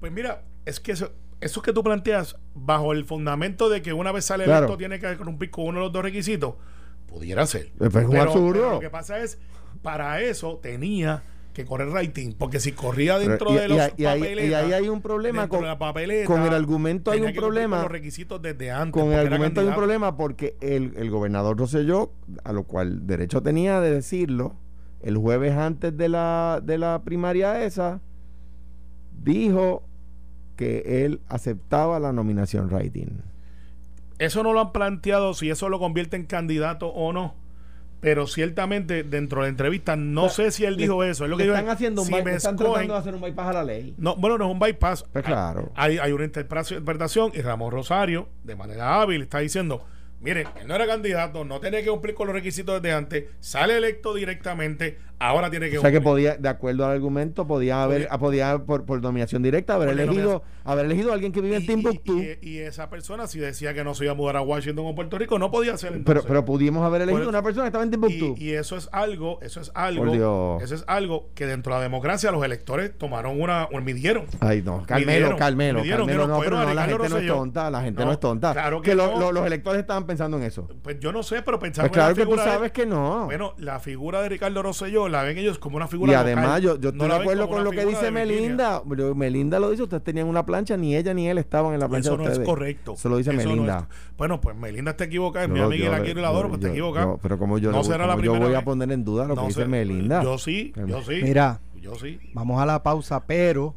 [0.00, 4.12] Pues mira, es que eso, eso que tú planteas, bajo el fundamento de que una
[4.12, 4.66] vez sale Claro.
[4.66, 6.54] electo tiene que cumplir con uno de los dos requisitos,
[7.06, 7.70] pudiera ser.
[7.80, 8.52] Absurdo.
[8.52, 9.38] pero lo que pasa es,
[9.82, 14.02] para eso tenía que correr rating, porque si corría dentro Pero- y- de los y
[14.04, 17.76] papeletas, y ahí hay un problema con- la papeleta, con el argumento hay un problema.
[17.76, 19.00] con los requisitos desde antes.
[19.00, 22.10] Con el argumento hay un problema porque el, el gobernador Rosselló,
[22.42, 24.56] a lo cual derecho tenía de decirlo,
[25.00, 28.00] el jueves antes de la, de la primaria esa,
[29.22, 29.82] dijo
[30.56, 33.20] que él aceptaba la nominación writing.
[34.18, 37.34] Eso no lo han planteado si eso lo convierte en candidato o no.
[38.00, 41.24] Pero ciertamente dentro de la entrevista no O sea, sé si él le- dijo eso.
[41.24, 43.20] Es lo que están es, haciendo un si bypass, están escogen- tratando de hacer un
[43.22, 43.94] bypass a la ley.
[43.96, 45.04] No, bueno, no es un bypass.
[45.10, 45.72] Pues claro.
[45.74, 49.86] Hay, hay una interpretación y Ramón Rosario, de manera hábil, está diciendo,
[50.20, 53.74] mire, él no era candidato, no tenía que cumplir con los requisitos desde antes, sale
[53.78, 58.08] electo directamente, ahora tiene que O sea que podía, de acuerdo al argumento, podía haber,
[58.08, 61.66] Podía- podía, por, por nominación directa haber elegido, haber elegido a alguien que vive en
[61.66, 62.18] Timbuktu.
[62.18, 64.84] Y, y- y esa persona, si decía que no se iba a mudar a Washington
[64.86, 66.24] o Puerto Rico, no podía ser pero, entonces.
[66.26, 68.34] pero pudimos haber elegido Por- una persona que estaba en Timbuktu.
[68.38, 71.82] Y, y eso es algo, eso es algo, eso es algo que dentro de la
[71.82, 74.26] democracia los electores tomaron una, o midieron.
[74.40, 77.16] Ay, no, Carmelo, Midieron, Carmelo, midieron, Carmelo, que no, pero no, a la gente no
[77.18, 78.52] es tonta, la gente no, No, es tonta.
[78.52, 79.18] claro que lo- no.
[79.20, 80.68] lo- los electores estaban pensando en eso.
[80.82, 83.24] Pues yo no sé, pero pensaba Pues claro la que tú de- sabes que no.
[83.26, 86.62] Bueno, la figura de Ricardo Rosselló la ven ellos como una figura y además local,
[86.62, 88.10] yo, yo no estoy la de acuerdo con lo que dice Virginia.
[88.10, 88.82] Melinda.
[89.14, 92.08] Melinda lo dice, ustedes tenían una plancha, ni ella ni él estaban en la plancha
[92.10, 92.48] Eso de no es ustedes.
[92.48, 92.94] correcto.
[92.94, 93.78] Eso lo dice Eso no Melinda.
[93.90, 96.48] es- bueno, pues Melinda está equivocada, es mi amiga y la quiero y la adoro,
[96.48, 97.16] pues está equivocada.
[97.22, 99.26] pero como yo, no le será la como yo primera voy a poner en duda
[99.26, 99.64] lo No que dice.
[99.66, 100.22] Melinda.
[100.22, 101.20] Yo sí, yo sí.
[101.22, 102.18] Mira, Yo sí.
[102.32, 103.74] vamos a la pausa, pero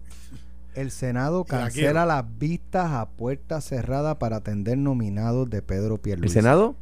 [0.76, 6.34] el Senado cancela las vistas a puerta cerrada para atender nominados de Pedro ¿El Pierluisi.
[6.36, 6.76] Senado?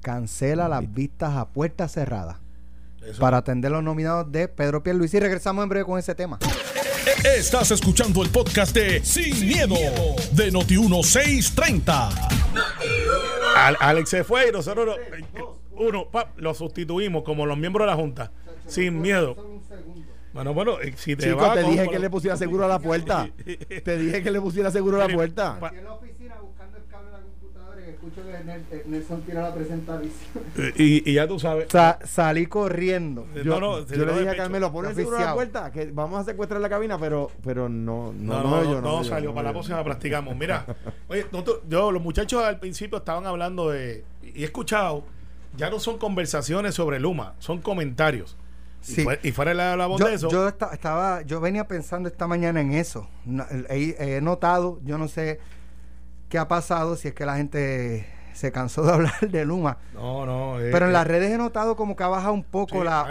[0.00, 2.40] cancela las vistas a puerta cerrada
[3.04, 5.16] Eso- para atender los nominados de Pedro Pierluisi.
[5.16, 6.38] Y regresamos en breve con ese tema.
[7.36, 9.74] Estás escuchando el podcast de Sin, miedo,
[10.32, 12.30] de Noti1630.
[13.80, 14.96] Alex se fue y nosotros
[15.72, 18.32] uno, lo sustituimos como los miembros de la Junta.
[18.66, 19.36] Sin miedo.
[20.32, 23.28] Bueno, bueno, eh, si te Chico, te dije que le pusiera seguro a la puerta.
[23.84, 27.16] te dije que le pusiera seguro a la puerta la oficina buscando el cable de
[27.18, 30.12] la computadora y escucho que eh, Nelson tira la presentación.
[30.76, 31.68] Y, y ya tú sabes.
[32.04, 33.26] salí corriendo.
[33.44, 36.20] Yo, no, yo le dije a Carmelo, pon el seguro a la puerta, que vamos
[36.20, 39.34] a secuestrar la cabina, pero, pero no, no, no, no, no, salió.
[39.34, 40.36] para la próxima practicamos.
[40.36, 40.66] Mira,
[41.08, 41.26] oye,
[41.68, 45.04] yo, los muchachos al principio estaban hablando de, y he escuchado,
[45.56, 48.36] ya no son conversaciones sobre Luma, son comentarios.
[49.22, 50.28] Y, fuera la, la voz yo, de eso.
[50.28, 53.08] Yo estaba, yo venía pensando esta mañana en eso.
[53.68, 55.38] he notado, yo no sé
[56.32, 59.78] qué ha pasado, si es que la gente se cansó de hablar de Luma.
[59.94, 60.60] No, no.
[60.60, 63.02] Eh, pero en las redes he notado como que ha bajado un poco la.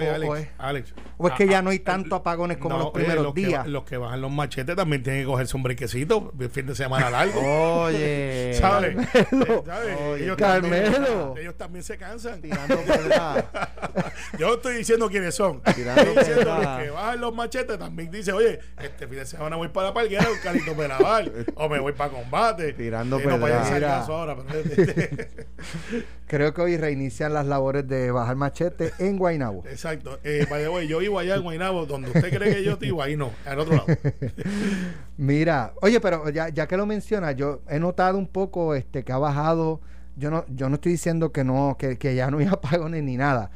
[0.58, 3.64] Alex, o, es, que ya no hay tanto apagones como los primeros los días.
[3.64, 6.76] Que, los que bajan los machetes también tienen que cogerse un brinquecito el fin de
[6.76, 7.40] semana largo.
[7.84, 8.54] Oye.
[8.60, 8.96] ¿Sabes?
[8.96, 9.64] Carmelo.
[10.12, 10.92] Oye, ellos, Carmelo.
[10.92, 12.42] También, ellos también se cansan.
[12.42, 12.80] Tirando
[14.40, 15.62] Yo estoy diciendo quiénes son.
[15.62, 19.56] Tirando estoy diciendo los que bajan los machetes también dicen, oye, este fin de semana
[19.56, 21.32] voy para la parguera un carito para lavar.
[21.56, 22.74] o me voy para combate.
[22.74, 23.46] Tirando eh, no
[24.14, 25.11] ahora, pero
[26.28, 29.64] Creo que hoy reinician las labores de bajar machete en Guaynabo.
[29.66, 30.20] Exacto.
[30.24, 30.46] Eh,
[30.88, 33.76] yo vivo allá en Guaynabo, donde usted cree que yo vivo, ahí no, al otro
[33.76, 33.88] lado.
[35.18, 39.12] Mira, oye, pero ya, ya que lo menciona, yo he notado un poco este que
[39.12, 39.82] ha bajado.
[40.16, 43.18] Yo no, yo no estoy diciendo que no, que, que ya no hay apagones ni
[43.18, 43.52] nada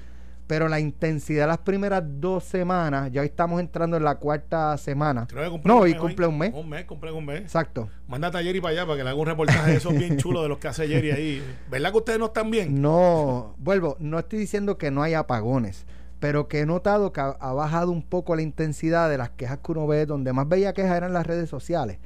[0.48, 5.28] pero la intensidad de las primeras dos semanas, ya estamos entrando en la cuarta semana.
[5.64, 6.54] no, y cumple un mes.
[6.54, 7.42] Un mes, cumple un mes.
[7.42, 7.90] Exacto.
[8.08, 10.44] Mándate a Jerry para allá para que le haga un reportaje de esos bien chulos
[10.44, 11.44] de los que hace Jerry ahí.
[11.70, 12.82] ¿Verdad que ustedes no están bien?
[12.82, 15.86] No, vuelvo, no estoy diciendo que no hay apagones,
[16.20, 19.72] pero que he notado que ha, bajado un poco la intensidad de las quejas que
[19.72, 21.98] uno ve, donde más bella quejas eran las redes sociales.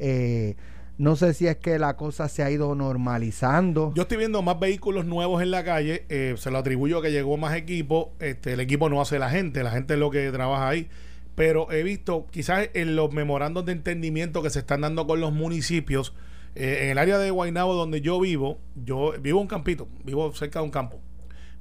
[0.00, 0.56] Eh,
[0.96, 3.92] no sé si es que la cosa se ha ido normalizando.
[3.96, 6.04] Yo estoy viendo más vehículos nuevos en la calle.
[6.08, 8.12] Eh, se lo atribuyo a que llegó más equipo.
[8.20, 10.88] Este, el equipo no hace la gente, la gente es lo que trabaja ahí.
[11.34, 15.32] Pero he visto, quizás en los memorandos de entendimiento que se están dando con los
[15.32, 16.14] municipios,
[16.54, 20.60] eh, en el área de Guaynabo donde yo vivo, yo vivo un campito, vivo cerca
[20.60, 21.00] de un campo.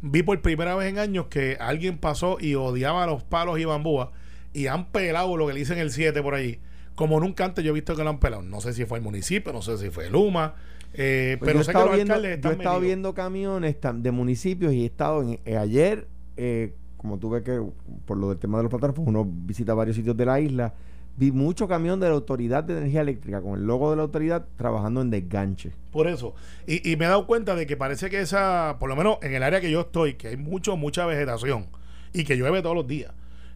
[0.01, 4.09] Vi por primera vez en años que alguien pasó y odiaba los palos y bambúas
[4.53, 6.59] y han pelado lo que le dicen el 7 por allí
[6.95, 8.43] como nunca antes yo he visto que lo han pelado.
[8.43, 10.55] No sé si fue el municipio, no sé si fue Luma,
[10.93, 14.83] eh, pues pero sé que los viendo, Yo he estado viendo camiones de municipios y
[14.83, 17.61] he estado en, eh, ayer, eh, como tuve que,
[18.05, 20.73] por lo del tema de los plataformas, pues uno visita varios sitios de la isla,
[21.17, 24.45] vi mucho camión de la Autoridad de Energía Eléctrica con el logo de la autoridad
[24.55, 25.71] trabajando en desganche.
[25.91, 26.35] Por eso.
[26.67, 29.33] Y, y me he dado cuenta de que parece que esa, por lo menos en
[29.33, 31.67] el área que yo estoy, que hay mucho, mucha vegetación
[32.13, 33.13] y que llueve todos los días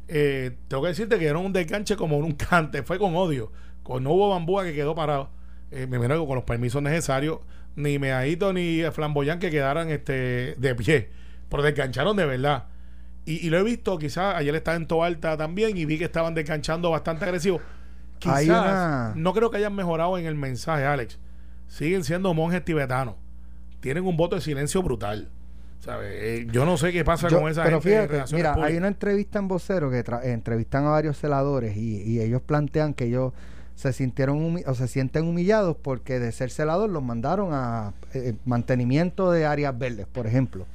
[0.08, 3.52] eh, tengo que decirte que era un desganche como nunca antes, fue con odio,
[3.84, 5.30] con no hubo bambúa que quedó parado,
[5.72, 7.40] eh, me imagino con los permisos necesarios,
[7.76, 11.10] ni Meadito ni Flamboyán que quedaran este, de pie,
[11.50, 12.66] pero desgancharon de verdad.
[13.26, 16.92] Y, lo he visto, quizás ayer estaba en Toalta también y vi que estaban desganchando
[16.92, 17.62] bastante agresivos.
[18.20, 21.20] Quizás no creo que hayan mejorado en el mensaje, Alex.
[21.68, 23.16] Siguen siendo monjes tibetanos.
[23.82, 25.30] Tienen un voto de silencio brutal.
[26.02, 29.48] Eh, yo no sé qué pasa con esa pero Fíjate, mira, hay una entrevista en
[29.48, 33.34] Vocero que entrevistan a varios celadores y, ellos plantean que ellos
[33.76, 39.32] se sintieron o se sienten humillados porque de ser celador los mandaron a eh, mantenimiento
[39.32, 40.66] de áreas verdes, por ejemplo.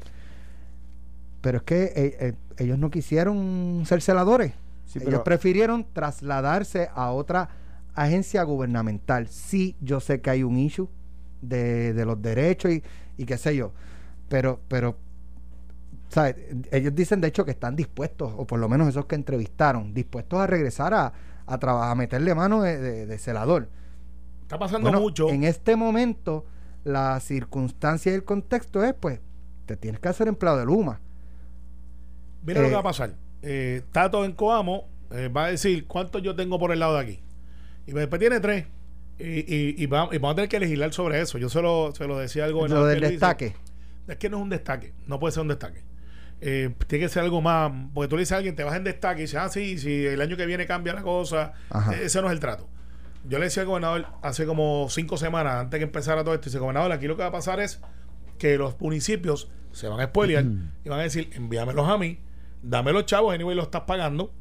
[1.41, 4.53] Pero es que eh, ellos no quisieron ser celadores.
[4.95, 7.49] ellos prefirieron trasladarse a otra
[7.95, 9.27] agencia gubernamental.
[9.27, 10.89] Sí, yo sé que hay un issue
[11.43, 12.85] de, de los derechos y,
[13.19, 13.73] y qué sé yo
[14.33, 14.97] pero, pero,
[16.09, 16.37] ¿sabes?
[16.71, 20.41] Ellos dicen de hecho que están dispuestos, o por lo menos esos que entrevistaron, dispuestos
[20.41, 21.13] a regresar a,
[21.45, 23.69] a trabajar, a meterle mano de, celador.
[24.41, 25.29] Está pasando mucho.
[25.29, 26.47] En este momento,
[26.83, 29.21] la circunstancia y el contexto es, pues,
[29.67, 30.99] te tienes que hacer empleado de Luma.
[32.43, 33.15] Mira lo que va a eh, pasar.
[33.43, 37.01] Eh, Tato en Coamo eh, va a decir cuánto yo tengo por el lado de
[37.01, 37.21] aquí.
[37.87, 38.65] Y después tiene tres.
[39.19, 41.37] Y, y, vamos, a tener que legislar sobre eso.
[41.37, 43.55] Yo se lo, se lo decía algo Lo del destaque
[44.09, 45.83] es que no es un destaque, no puede ser un destaque.
[46.41, 48.85] Eh, tiene que ser algo más, porque tú le dices a alguien, te vas en
[48.85, 51.53] destaque y dices, ah, sí, si el año que viene cambia la cosa,
[52.01, 52.69] ese no es el trato.
[53.29, 56.59] Yo le decía al gobernador hace como cinco semanas, antes que empezara todo esto, dice,
[56.59, 57.81] gobernador, aquí lo que va a pasar es
[58.39, 60.45] que los municipios se van a spoilear
[60.85, 62.19] y van a decir, envíamelos a mí,
[62.63, 64.33] dame los chavos, anyway lo estás pagando,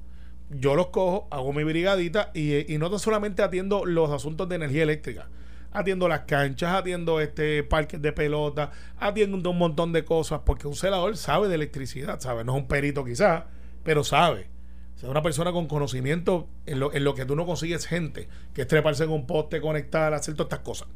[0.50, 4.82] yo los cojo, hago mi brigadita y, y no solamente atiendo los asuntos de energía
[4.82, 5.30] eléctrica,
[5.72, 10.76] atiendo las canchas, atiendo este parques de pelota, atiendo un montón de cosas, porque un
[10.76, 13.44] celador sabe de electricidad, sabe, no es un perito quizás,
[13.84, 14.50] pero sabe.
[14.96, 18.62] sea una persona con conocimiento en lo, en lo que tú no consigues gente, que
[18.62, 20.88] es treparse en un poste, conectar, hacer todas estas cosas.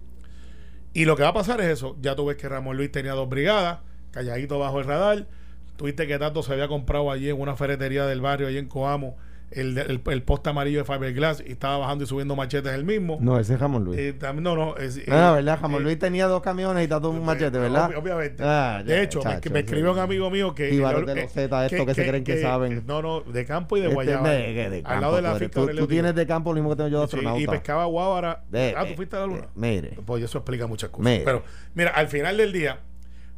[0.94, 1.98] Y lo que va a pasar es eso.
[2.00, 3.80] Ya tú ves que Ramón Luis tenía dos brigadas,
[4.12, 5.28] calladito bajo el radar.
[5.76, 9.18] Tuviste que Tato se había comprado allí en una ferretería del barrio, allí en Coamo,
[9.52, 13.18] el, el, el poste amarillo de fiberglass y estaba bajando y subiendo machetes el mismo.
[13.22, 14.00] No, ese es Jamón Luis.
[14.00, 14.76] Eh, no, no.
[14.78, 15.60] Es, ah, eh, ¿verdad?
[15.62, 17.92] Jamón eh, Luis tenía dos camiones y Tato un machete, ¿verdad?
[17.92, 18.44] Ob- obviamente.
[18.44, 20.70] Ah, ya, de hecho, me- chacho, me, escribió un amigo mío que.
[20.72, 22.84] Jíbaros de los Zetas, estos que se creen que saben.
[22.86, 24.30] No, no, de campo y de Este, Guayaba.
[24.30, 26.76] de- de- de al lado de la finca Tú, tienes de campo lo mismo que
[26.78, 27.42] tengo yo de Sí, astronauta.
[27.42, 28.44] y pescaba guábara.
[28.76, 29.48] Ah, tú fuiste a la luna.
[29.56, 29.98] mire.
[30.06, 31.06] Pues eso explica muchas cosas.
[31.06, 31.24] Mire.
[31.24, 32.80] Pero, mira, al final del día,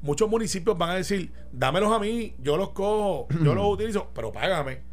[0.01, 4.31] muchos municipios van a decir, dámelos a mí, yo los cojo, yo los utilizo, pero
[4.31, 4.86] págame.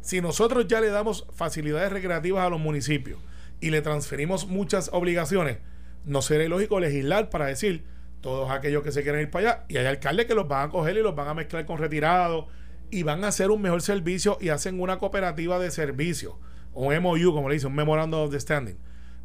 [0.00, 3.18] Si nosotros ya le damos facilidades recreativas a los municipios
[3.60, 5.58] y le transferimos muchas obligaciones,
[6.04, 7.84] no será ilógico legislar para decir
[8.20, 10.70] todos aquellos que se quieren ir para allá y hay alcaldes que los van a
[10.70, 12.46] coger y los van a mezclar con retirados
[12.90, 16.38] y van a hacer un mejor servicio y hacen una cooperativa de servicio
[16.72, 18.76] o MOU, como le dice, un Memorandum of Understanding.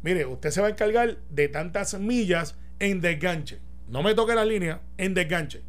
[0.02, 3.60] Mire, usted se va a encargar de tantas millas en desganche.
[3.88, 5.62] No me toque la línea, en desganche.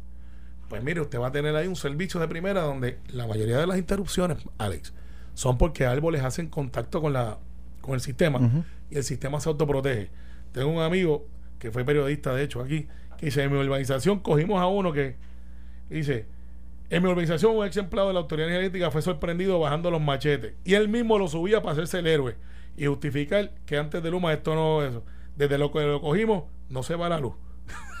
[0.68, 3.66] Pues mire, usted va a tener ahí un servicio de primera donde la mayoría de
[3.66, 4.92] las interrupciones, Alex,
[5.38, 7.38] son porque árboles hacen contacto con la
[7.80, 10.10] con el sistema y el sistema se autoprotege.
[10.50, 11.28] Tengo un amigo
[11.60, 15.14] que fue periodista, de hecho, aquí, que dice, en mi urbanización cogimos a uno que
[15.90, 16.26] dice,
[16.90, 20.54] en mi urbanización un ex empleado de la autoridad energética fue sorprendido bajando los machetes
[20.64, 22.34] y él mismo lo subía para hacerse el héroe
[22.76, 25.04] y justificar que antes de Luma esto no eso.
[25.36, 27.34] Desde lo que lo cogimos no se va la luz.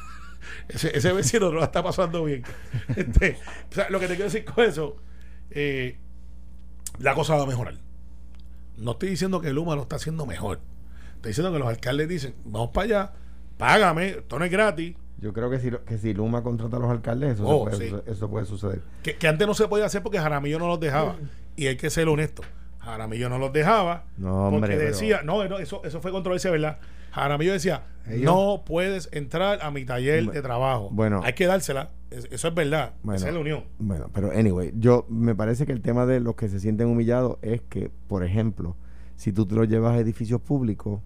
[0.68, 2.42] ese, ese vecino no la está pasando bien.
[2.96, 3.38] Este,
[3.70, 4.96] o sea, lo que te quiero decir con eso,
[5.52, 5.98] eh,
[6.98, 7.74] la cosa va a mejorar.
[8.76, 10.60] No estoy diciendo que Luma lo está haciendo mejor.
[11.16, 13.12] Estoy diciendo que los alcaldes dicen, vamos para allá,
[13.56, 14.96] págame, esto no es gratis.
[15.20, 17.90] Yo creo que si, que si Luma contrata a los alcaldes, eso, Oh, puede, sí.
[17.90, 18.82] suce- eso puede suceder.
[19.02, 21.16] Que, que antes no se podía hacer porque Jaramillo no los dejaba.
[21.56, 22.42] Y hay que ser honesto.
[22.78, 24.04] Jaramillo no los dejaba.
[24.16, 26.78] No, hombre, Porque pero- decía, no, no, eso, eso fue controversia, ¿verdad?
[27.10, 30.88] Jaramillo decía, Ellos- no puedes entrar a mi taller de trabajo.
[30.92, 31.20] Bueno.
[31.24, 31.90] hay que dársela.
[32.10, 32.94] Es- Eso es verdad.
[33.02, 33.16] Bueno.
[33.16, 33.64] Esa es la unión.
[33.78, 37.38] Bueno, pero anyway, yo me parece que el tema de los que se sienten humillados
[37.42, 38.76] es que, por ejemplo,
[39.16, 41.00] si tú te los llevas a edificios públicos,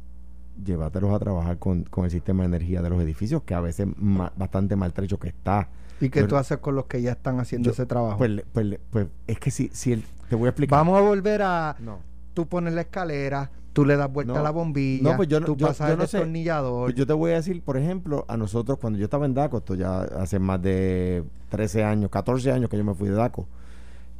[0.62, 3.86] llévatelos a trabajar con, con el sistema de energía de los edificios, que a veces
[3.96, 5.68] ma- bastante maltrecho que está.
[6.00, 8.18] ¿Y qué Yo- tú haces con los que ya están haciendo yo- ese trabajo?
[8.18, 10.78] Pues, le- pues, le- pues es que si, si el, te voy a explicar.
[10.78, 11.76] Vamos a volver a...
[11.80, 11.98] No.
[12.34, 14.38] Tú pones la escalera, tú le das vuelta No.
[14.40, 16.18] a la bombilla, No, pues yo no- tú yo- pasas yo el no sé.
[16.20, 19.58] Pues yo te voy a decir, por ejemplo, a nosotros cuando yo estaba en DACO,
[19.58, 23.46] esto ya hace más de 13 años, 14 años que yo me fui de DACO,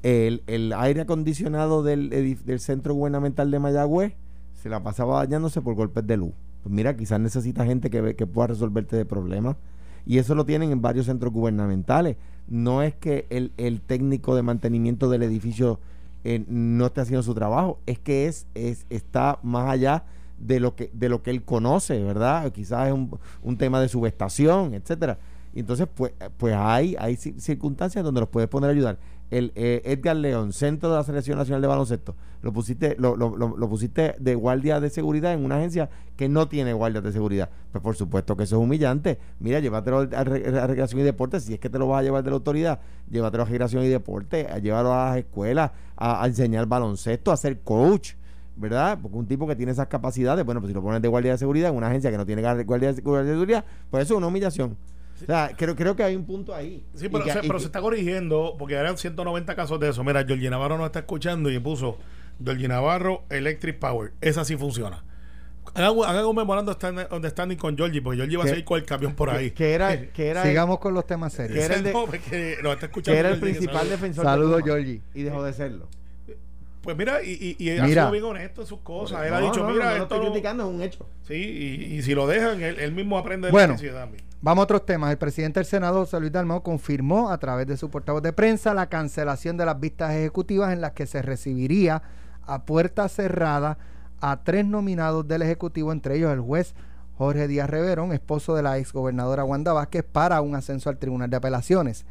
[0.03, 4.15] el, el aire acondicionado del, del centro gubernamental de Mayagüez
[4.55, 6.33] se la pasaba dañándose por golpes de luz.
[6.63, 9.57] Pues mira, quizás necesita gente que, que pueda resolverte de problemas.
[10.07, 12.17] Y eso lo tienen en varios centros gubernamentales.
[12.49, 15.79] No es que el, el técnico de mantenimiento del edificio
[16.25, 20.05] eh, no esté haciendo su trabajo, es que es, es está más allá
[20.39, 22.51] de lo que de lo que él conoce, ¿verdad?
[22.53, 25.19] Quizás es un, un tema de subestación, etcétera.
[25.55, 28.99] Entonces, pues, pues hay, hay ci- circunstancias donde los puedes poner a ayudar.
[29.31, 33.69] El eh, Edgar León, centro de la Selección Nacional de Baloncesto, lo pusiste, lo, lo,
[33.69, 37.49] pusiste de guardia de seguridad en una agencia que no tiene guardias de seguridad.
[37.71, 39.19] Pues por supuesto que eso es humillante.
[39.41, 42.23] Mira, llévatelo a, a recreación y deporte, si es que te lo vas a llevar
[42.25, 46.67] de la autoridad, llévatelo a recreación y deporte, a llevarlo a las escuelas, a, enseñar
[46.67, 48.13] baloncesto, a ser coach.
[48.55, 48.99] ¿verdad?
[49.01, 51.39] Porque un tipo que tiene esas capacidades, bueno, pues si lo pones de guardia de
[51.39, 54.77] seguridad en una agencia que no tiene guardia de seguridad, pues eso es una humillación.
[55.23, 56.85] O sea, creo, creo que hay un punto ahí.
[56.95, 60.03] Sí, pero, que- pero que- se está corrigiendo porque eran 190 casos de eso.
[60.05, 61.99] Mira, Georgie Navarro nos está escuchando y puso
[62.43, 64.13] Georgie Navarro Electric Power.
[64.21, 65.05] Esa sí funciona.
[65.75, 68.79] Hagan, un- hagan un memorando stand- understanding con Georgie porque Georgie va a seguir con
[68.79, 69.53] el camión por ahí.
[69.53, 71.59] que era, que era, el, Sigamos con los temas serios.
[71.59, 71.93] que era el de-
[72.63, 74.25] No, está escuchando que era el Georgie, principal defensor.
[74.25, 74.63] Saludos, de.
[74.65, 75.03] Georgie.
[75.15, 75.89] Y dejó de serlo.
[76.83, 78.03] Pues mira, y, y, y ha Mira.
[78.03, 79.23] sido bien honesto en sus cosas.
[79.25, 80.83] Él No, ha dicho, no, no, mira, no lo esto estoy no- criticando, es un
[80.83, 81.09] hecho.
[81.29, 83.69] Sí, y, y si lo dejan, él, él mismo aprende de Bueno.
[83.69, 84.25] la necesidad también.
[84.45, 85.13] Vamos a otros temas.
[85.13, 88.75] El presidente del Senado, José Luis Dalmau, confirmó a través de su portavoz de prensa
[88.75, 92.03] la cancelación de las vistas ejecutivas en las que se recibiría
[92.45, 93.79] a puerta cerrada
[94.21, 96.75] a tres nominados del Ejecutivo, entre ellos el juez
[97.19, 101.37] Jorge Díaz Reverón, esposo de la exgobernadora Wanda Vázquez, para un ascenso al Tribunal de
[101.37, 102.05] Apelaciones.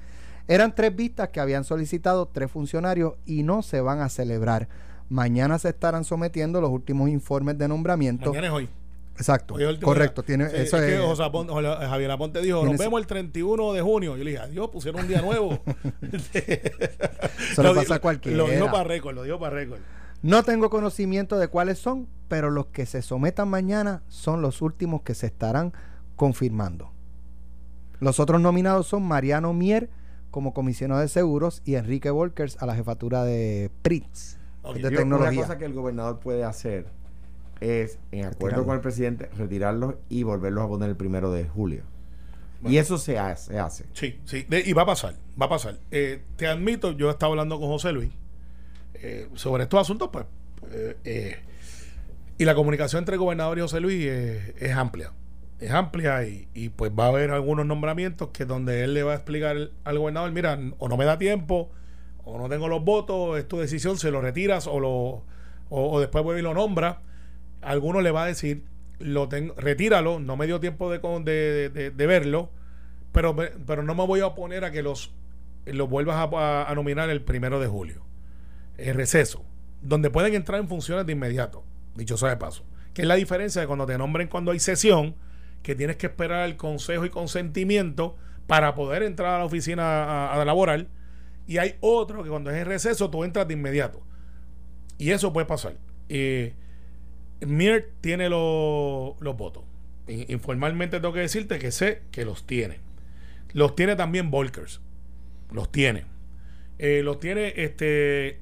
[0.47, 4.69] Eran tres vistas que habían solicitado tres funcionarios y no se van a celebrar.
[5.09, 8.33] Mañana se estarán sometiendo los últimos informes de nombramiento.
[8.33, 8.69] Es hoy.
[9.21, 10.21] Exacto, correcto.
[10.21, 10.27] día.
[10.27, 13.07] Tiene, Sí, eso es es, que José Apon- José- Javier Aponte dijo, nos vemos el
[13.07, 14.17] 31 de junio.
[14.17, 15.59] Yo le dije, adiós, pusieron un día nuevo.
[16.01, 18.37] Eso le Lo pasa a cualquiera.
[18.37, 19.79] Lo dijo para récord, lo dijo para récord.
[20.21, 25.01] No tengo conocimiento de cuáles son, pero los que se sometan mañana son los últimos
[25.01, 25.73] que se estarán
[26.15, 26.91] confirmando.
[27.99, 29.89] Los otros nominados son Mariano Mier
[30.29, 34.37] como comisionado de seguros y Enrique Volkers a la jefatura de PRITS.
[34.63, 34.75] Ok.
[34.75, 35.31] de Yo- tecnología.
[35.39, 36.85] Una cosa que el gobernador puede hacer
[37.61, 38.65] es, en acuerdo Retirarlo.
[38.65, 41.83] con el presidente, retirarlos y volverlos a poner el primero de julio.
[42.61, 42.75] Bueno.
[42.75, 43.53] Y eso se hace.
[43.53, 43.85] se hace.
[43.93, 45.77] Sí, sí, de- y va a pasar, va a pasar.
[45.91, 48.11] Eh, te admito, yo estaba hablando con José Luis
[48.95, 50.25] eh, sobre estos asuntos, pues,
[50.71, 51.37] eh, eh,
[52.37, 55.11] y la comunicación entre el gobernador y José Luis es amplia,
[55.59, 59.11] es amplia y, y, pues va a haber algunos nombramientos que donde él le va
[59.13, 61.71] a explicar al gobernador, mira, o no me da tiempo,
[62.23, 65.23] o no tengo los votos, es tu decisión, se lo retiras o lo o,
[65.69, 67.01] o después vuelve y lo nombra.
[67.61, 68.63] Algunos le va a decir,
[68.99, 72.49] lo tengo, retíralo, no me dio tiempo de, de, de- verlo,
[73.11, 75.13] pero, pero no me voy a oponer a que los,
[75.65, 78.03] los vuelvas a, nominar el primero de julio.
[78.77, 79.43] El receso,
[79.81, 81.63] donde pueden entrar en funciones de inmediato,
[81.95, 82.65] dicho sea de paso.
[82.93, 85.15] Que es la diferencia de cuando te nombren cuando hay sesión,
[85.63, 90.41] que tienes que esperar el consejo y consentimiento para poder entrar a la oficina a,
[90.41, 90.87] a laborar.
[91.47, 94.01] Y hay otro que cuando es en receso tú entras de inmediato.
[94.97, 95.75] Y eso puede pasar.
[96.09, 96.53] Eh,
[97.41, 99.63] Mir tiene lo- los votos.
[100.07, 102.79] Informalmente tengo que decirte que sé que los tiene.
[103.53, 104.81] Los tiene también Volkers.
[105.51, 106.05] Los tiene.
[106.79, 108.39] Eh, los tiene este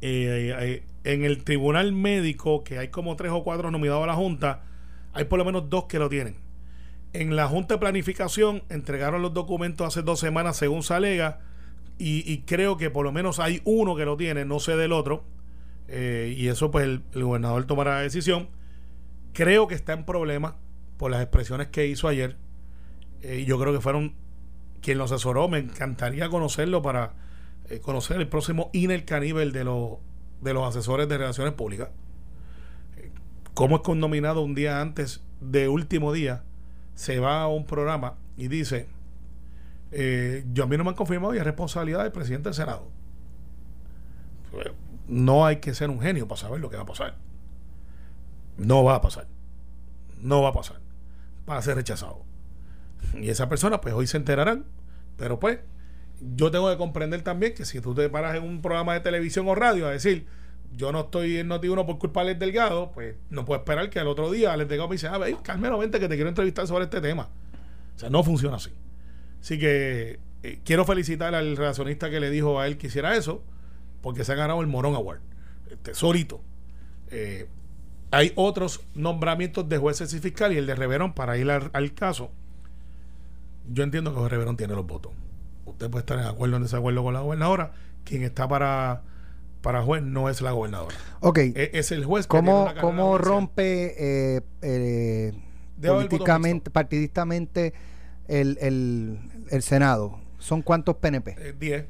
[0.00, 4.14] eh, eh, en el tribunal médico, que hay como tres o cuatro nominados a la
[4.14, 4.62] Junta,
[5.12, 6.36] hay por lo menos dos que lo tienen.
[7.12, 11.40] En la Junta de Planificación entregaron los documentos hace dos semanas, según se alega,
[11.98, 15.24] y creo que por lo menos hay uno que lo tiene, no sé del otro,
[15.88, 18.48] eh, y eso pues el, el gobernador tomará la decisión.
[19.32, 20.54] Creo que está en problemas
[20.96, 22.36] por las expresiones que hizo ayer.
[23.22, 24.14] Eh, yo creo que fueron
[24.80, 25.48] quien lo asesoró.
[25.48, 27.14] Me encantaría conocerlo para
[27.68, 29.98] eh, conocer el próximo Inel Caníbal de los,
[30.40, 31.90] de los asesores de relaciones públicas.
[33.54, 36.44] ¿Cómo es que un día antes de último día
[36.94, 38.86] se va a un programa y dice,
[40.52, 42.90] yo a mí no me han confirmado y es responsabilidad del presidente del Senado?
[45.08, 47.16] No hay que ser un genio para saber lo que va a pasar.
[48.56, 49.26] No va a pasar.
[50.20, 50.80] No va a pasar.
[51.48, 52.24] Va a ser rechazado.
[53.14, 54.64] Y esa persona, pues hoy se enterarán.
[55.16, 55.60] Pero pues,
[56.20, 59.48] yo tengo que comprender también que si tú te paras en un programa de televisión
[59.48, 60.26] o radio a decir,
[60.72, 63.98] yo no estoy en Noti1 por culpa de Alex Delgado, pues no puedo esperar que
[63.98, 66.66] al otro día Alex Delgado me dice, ah, ve, Carmelo, vente que te quiero entrevistar
[66.66, 67.28] sobre este tema.
[67.94, 68.70] O sea, no funciona así.
[69.40, 73.42] Así que eh, quiero felicitar al relacionista que le dijo a él que hiciera eso,
[74.06, 75.18] porque se ha ganado el Morón Award.
[75.68, 76.40] Este, solito.
[77.10, 77.48] Eh,
[78.12, 81.92] hay otros nombramientos de jueces y fiscal y el de Reverón para ir al, al
[81.92, 82.30] caso.
[83.68, 85.10] Yo entiendo que Reverón tiene los votos.
[85.64, 87.72] Usted puede estar en acuerdo o en desacuerdo con la gobernadora.
[88.04, 89.02] Quien está para,
[89.60, 90.94] para juez no es la gobernadora.
[91.18, 95.32] Ok, Es, es el juez que tiene ¿cómo, carrera cómo rompe eh, eh,
[95.84, 97.74] políticamente, partidistamente
[98.28, 99.18] el, el,
[99.50, 100.20] el Senado?
[100.38, 101.34] ¿Son cuántos PNP?
[101.38, 101.86] Eh, 10,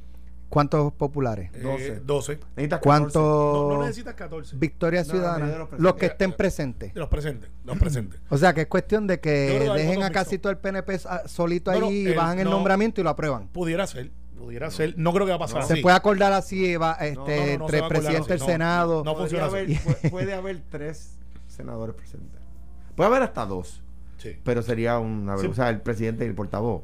[0.48, 1.50] ¿Cuántos populares?
[1.54, 2.00] eh, 12.
[2.04, 2.38] 12.
[2.56, 4.56] Necesitas ¿Cuántos No, no necesitas 14.
[4.56, 5.46] Victoria No, Ciudadana?
[5.58, 6.92] los los que estén presentes.
[6.94, 7.50] Los presentes.
[7.64, 8.20] Los presentes.
[8.30, 9.30] O sea, que es cuestión de que
[9.74, 10.42] dejen a casi mixto.
[10.42, 12.50] todo el PNP solito No, no, ahí y el- bajan el no.
[12.52, 13.48] nombramiento y lo aprueban.
[13.48, 14.10] Pudiera ser.
[14.38, 14.94] Pudiera ser.
[14.96, 15.64] No creo que va a pasar No.
[15.64, 15.74] así.
[15.76, 18.40] Se puede acordar así, va, este, no, no, no se entre va acordar presidente del.
[18.40, 19.02] Senado.
[19.04, 20.08] No funciona haber- así.
[20.10, 21.16] puede haber tres
[21.48, 22.40] senadores presentes.
[22.94, 23.82] Puede haber hasta dos,
[24.18, 24.36] Sí.
[24.44, 25.46] pero sería una Sí.
[25.48, 26.82] O sea, el presidente y el portavoz.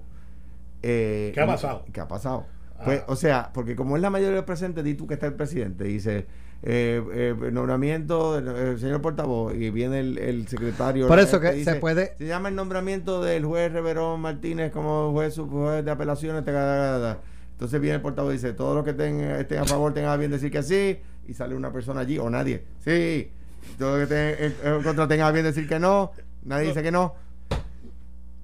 [0.82, 1.84] Eh, ¿Qué ha pasado?
[1.92, 2.46] ¿Qué ha pasado?
[2.82, 2.84] Ah.
[2.84, 5.26] Pues, o sea, porque como es la mayoría de los presentes, di tú que está
[5.26, 6.26] el presidente, dice
[6.64, 11.06] eh, eh, nombramiento del eh, señor portavoz y viene el, el secretario.
[11.08, 15.12] Por eso que dice, se puede- Se llama el nombramiento del juez Reverón Martínez como
[15.12, 16.42] juez, juez de apelaciones.
[16.46, 20.16] Entonces viene el portavoz y dice: Todo lo que estén, estén a favor tengan a
[20.16, 20.98] bien decir que sí.
[21.28, 22.64] Y sale una persona allí o nadie.
[22.84, 23.30] Sí.
[23.78, 26.10] Todo lo que estén en contra tengan a bien decir que no.
[26.44, 27.14] Nadie dice que no.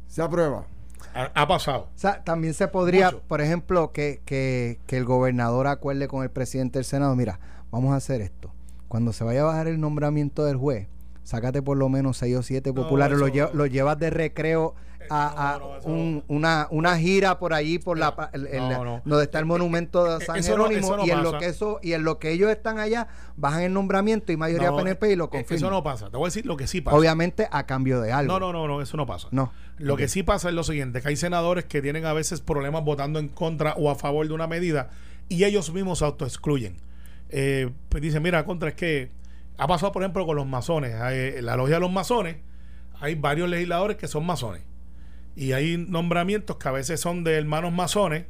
[0.07, 0.65] Se aprueba.
[1.15, 1.89] Ha, ha pasado.
[1.95, 3.23] O sea, también se podría, Mucho.
[3.29, 7.93] por ejemplo, que, que, que el gobernador acuerde con el presidente del Senado, mira, vamos
[7.93, 8.53] a hacer esto.
[8.89, 10.89] Cuando se vaya a bajar el nombramiento del juez,
[11.23, 14.11] sácate por lo menos seis o siete No, populares, eso lo, lle- lo llevas de
[14.11, 14.75] recreo
[15.11, 19.03] a, un- una, una gira por allí, por la, el- el- No, no.
[19.05, 21.39] donde está el monumento de Eh, San eso Jerónimo, eso no y, en lo pasa.
[21.39, 25.13] que eso, y en lo que ellos están allá, bajan el nombramiento y mayoría PNP
[25.13, 25.57] y lo eh, confirman.
[25.57, 26.11] Eso no pasa.
[26.11, 26.97] Te voy a decir lo que sí pasa.
[26.97, 28.33] Obviamente a cambio de algo.
[28.39, 29.29] No, no, no, no, eso no pasa.
[29.31, 29.53] No.
[29.79, 32.85] Lo que sí pasa es lo siguiente, que hay senadores que tienen a veces problemas
[32.85, 34.91] votando en contra o a favor de una medida
[35.29, 36.77] y ellos mismos se autoexcluyen.
[37.31, 39.11] Eh, pues dicen, mira, contra es que
[39.59, 40.95] ha pasado, por ejemplo, con los masones.
[41.13, 42.37] En la logia de los masones
[43.01, 44.63] hay varios legisladores que son masones.
[45.41, 48.25] Y hay nombramientos que a veces son de hermanos masones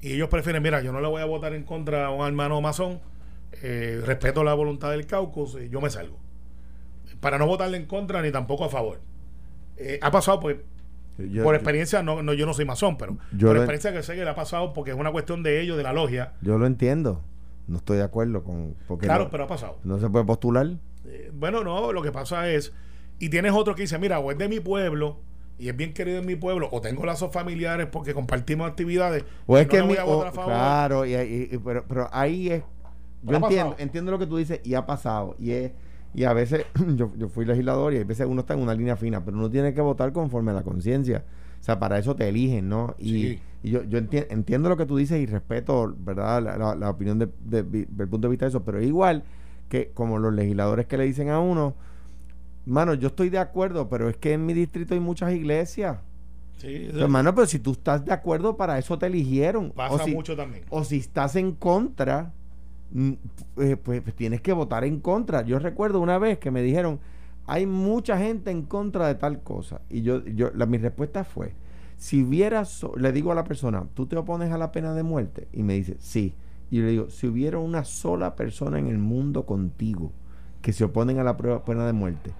[0.00, 2.60] y ellos prefieren, mira, yo no le voy a votar en contra a un hermano
[2.60, 2.98] masón,
[3.62, 6.18] eh, respeto la voluntad del caucus y yo me salgo.
[7.20, 9.00] Para no votarle en contra ni tampoco a favor.
[9.76, 10.56] Eh, ha pasado, pues,
[11.18, 14.02] Yo- por yo- experiencia, no, no, yo no soy masón, pero Yo por experiencia que
[14.02, 16.32] sé que le ha pasado porque es una cuestión de ellos, de la logia.
[16.42, 17.22] Yo lo entiendo.
[17.68, 18.74] no estoy de acuerdo con...
[18.88, 19.78] Porque Claro, no, pero ha pasado.
[19.84, 20.66] no se puede postular.
[21.04, 22.72] Eh, bueno, no, lo que pasa es,
[23.20, 25.20] y tienes otro que dice, mira, o es de mi pueblo,
[25.60, 29.58] y es bien querido en mi pueblo, o tengo lazos familiares porque compartimos actividades, O
[29.58, 32.62] es no que mi- o- claro, y, y- y- pero, pero ahí es.
[33.22, 35.36] Yo entiendo, entiendo lo que tú dices y ha pasado.
[35.38, 35.72] Y es,
[36.14, 36.64] y a veces
[36.96, 39.50] yo, yo fui legislador y a veces uno está en una línea fina, pero uno
[39.50, 41.24] tiene que votar conforme a la conciencia.
[41.60, 42.94] O sea, para eso te eligen, ¿no?
[42.98, 43.40] Y, Sí.
[43.62, 46.42] y yo, yo enti- entiendo lo que tú dices y respeto, ¿verdad?
[46.42, 49.24] La, la- la opinión de- de- vi- del punto de vista de eso, pero igual
[49.68, 51.74] que como los legisladores que le dicen a uno,
[52.66, 55.98] mano, yo estoy de acuerdo, pero es que en mi distrito hay muchas iglesias.
[56.58, 59.70] Sí, Hermano, pero si tú estás de acuerdo, para eso te eligieron.
[59.70, 60.64] pasa o si, mucho también.
[60.68, 62.32] o si estás en contra,
[62.92, 63.12] mm,
[63.58, 65.42] eh, pues, pues tienes que votar en contra.
[65.42, 67.00] Yo recuerdo una vez que me dijeron,
[67.46, 69.80] hay mucha gente en contra de tal cosa.
[69.88, 71.54] Y yo, yo la, mi respuesta fue,
[71.96, 75.02] si hubiera, so- le digo a la persona, ¿tú te opones a la pena de
[75.02, 75.48] muerte?
[75.52, 76.34] Y me dice, sí.
[76.70, 80.12] Y yo le digo, si hubiera una sola persona en el mundo contigo
[80.60, 82.32] que se oponen a la prueba- pena de muerte,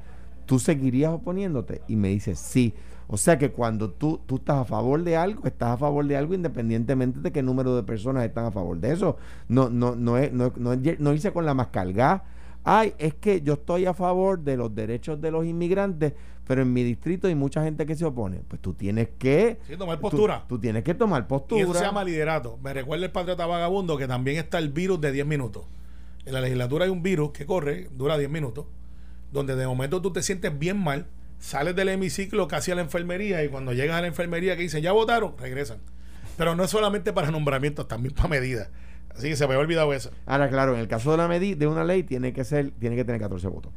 [0.51, 1.80] ¿tú seguirías oponiéndote?
[1.86, 2.74] Y me dice, sí.
[3.07, 6.16] O sea que cuando tú, tú estás a favor de algo, estás a favor de
[6.16, 9.16] algo independientemente de qué número de personas están a favor de eso.
[9.46, 12.24] No, no, no, es, no, no, no irse con la más cargada.
[12.64, 16.14] Ay, es que yo estoy a favor de los derechos de los inmigrantes,
[16.48, 18.40] pero en mi distrito hay mucha gente que se opone.
[18.48, 19.61] Pues tú tienes que...
[19.68, 20.44] Sí, tomar tú- postura.
[20.48, 21.62] Tú, tienes que tomar Y postura.
[21.62, 22.59] eso se llama liderato.
[22.61, 25.62] Me recuerda el patriota vagabundo que también está el virus de 10 minutos.
[26.26, 28.66] En la legislatura hay un virus que corre, dura 10 minutos,
[29.33, 31.07] donde de momento tú te sientes bien mal,
[31.39, 34.83] sales del hemiciclo casi a la enfermería y cuando llegas a la enfermería que dicen
[34.83, 35.78] ya votaron, regresan.
[36.37, 38.70] Pero no es solamente para nombramientos, también para medidas.
[39.14, 40.11] Así que se me había olvidado eso.
[40.26, 42.97] Ahora, claro, en el caso de la medi- de una ley tiene que ser, tiene
[42.97, 43.72] que tener 14 votos.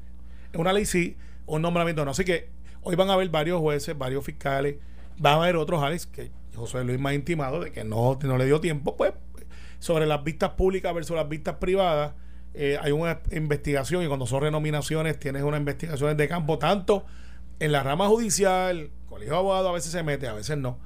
[0.54, 2.12] Una ley sí, un nombramiento no.
[2.12, 2.50] Así que
[2.82, 4.76] hoy van a haber varios jueces, varios fiscales,
[5.18, 8.46] van a haber otros, Alex, que José Luis ha intimado de que no, no le
[8.46, 9.14] dio tiempo, pues,
[9.80, 12.14] sobre las vistas públicas versus las vistas privadas.
[12.54, 17.06] Eh, hay una investigación y cuando son renominaciones tienes unas investigaciones de campo, tanto
[17.60, 20.78] en la rama judicial, colegio de abogados a veces se mete, a veces no.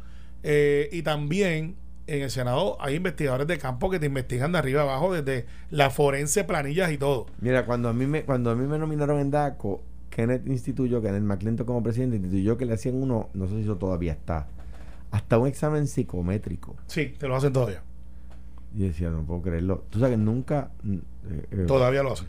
[0.43, 1.75] Eh, y también
[2.07, 5.89] en el Senado hay investigadores de campo que te investigan de arriba abajo, desde la
[5.89, 7.27] forense, planillas y todo.
[7.41, 11.23] Mira, cuando a mí me, cuando a mí me nominaron en DACO, Kenneth instituyó, Kenneth
[11.23, 14.47] McClinton como presidente, instituyó que le hacían uno, no sé si eso todavía está,
[15.11, 16.75] hasta un examen psicométrico.
[16.87, 17.83] Sí, te lo hacen todavía.
[18.77, 19.83] Y decía, no puedo creerlo.
[19.89, 20.99] Tú sabes que nunca, eh,
[21.51, 22.27] eh, Todavía lo hacen.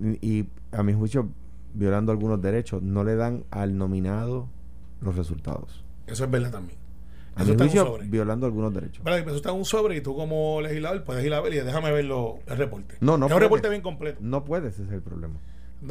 [0.00, 1.28] y a mi juicio,
[1.74, 4.48] violando algunos derechos, no le dan al nominado
[5.02, 5.84] los resultados.
[6.06, 6.78] Eso es verdad también.
[7.36, 8.08] A Eso mi está en un juicio, sobre.
[8.08, 9.04] violando algunos derechos.
[9.04, 9.20] ¿Verdad?
[9.26, 11.90] Eso está en un sobre y tú como legislador puedes ir a ver y déjame
[11.92, 12.94] ver lo- el reporte.
[13.00, 14.18] No, no Es un reporte bien completo.
[14.22, 15.34] No puedes, ese es el problema.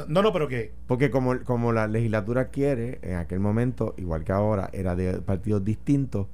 [0.07, 4.31] No, no, pero que Porque como, como la legislatura quiere, en aquel momento, igual que
[4.31, 6.25] ahora, era de partidos distintos,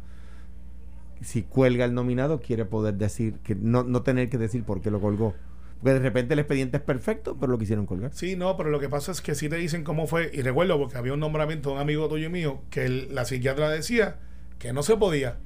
[1.21, 4.91] si cuelga el nominado, quiere poder decir, que no, no tener que decir por qué
[4.91, 5.33] lo colgó.
[5.81, 8.11] Porque de repente el expediente es perfecto, pero lo quisieron colgar.
[8.13, 10.29] sí, no, pero lo que pasa es que sí te dicen cómo fue.
[10.33, 13.23] Y recuerdo porque había un nombramiento de un amigo tuyo y mío que el- la
[13.25, 14.17] psiquiatra decía
[14.57, 15.37] que no se podía.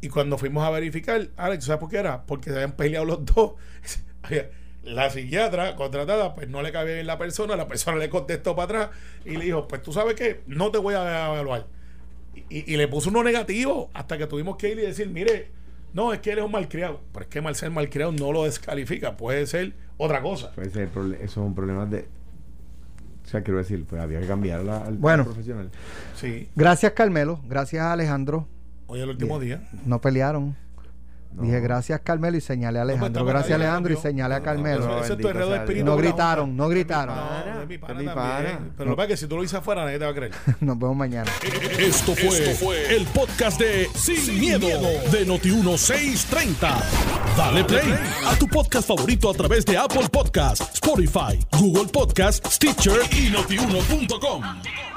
[0.00, 2.26] Y cuando fuimos a verificar, Alex, ¿sabes por qué era?
[2.26, 3.54] Porque se habían peleado los dos.
[4.84, 8.84] La psiquiatra contratada, pues no le cabía bien la persona, la persona le contestó para
[8.84, 11.66] atrás y le dijo, pues tú sabes que no te voy a evaluar.
[12.50, 15.50] Y, y le puso uno negativo hasta que tuvimos que ir y decir, mire,
[15.92, 17.00] no, es que él es un malcriado.
[17.12, 20.52] Pero es que mal ser malcriado no lo descalifica, puede ser otra cosa.
[20.54, 22.06] Pues ese es el eso es un problema de...
[23.24, 25.24] O sea, quiero decir, pues había que cambiar la- al Bueno.
[25.24, 25.70] profesional.
[26.14, 27.40] Sí, Gracias, Carmelo.
[27.48, 28.46] Gracias, Alejandro.
[28.86, 29.68] hoy es el último día.
[29.84, 30.54] No pelearon.
[31.36, 31.42] No.
[31.42, 33.06] Dije gracias, Carmelo, y señalé a Alejandro.
[33.08, 34.84] estamos gracias, Alejandro, y señalé a No, Carmelo.
[34.84, 35.84] Eso, eso es tu Bendito sea espíritu.
[35.84, 37.14] No gritaron, no gritaron.
[37.14, 38.14] No, es mi Es pana mi también.
[38.14, 38.60] pana.
[38.78, 40.14] Pero lo que pasa es que si tú lo dices afuera, nadie te va a
[40.14, 40.32] creer.
[40.60, 41.30] Nos vemos mañana.
[41.78, 46.74] Esto fue, el podcast de Sin, miedo, de Noti1630.
[47.36, 47.94] Dale play
[48.26, 54.95] a tu podcast favorito a través de Apple Podcasts, Spotify, Google Podcasts, Stitcher y notiuno.com.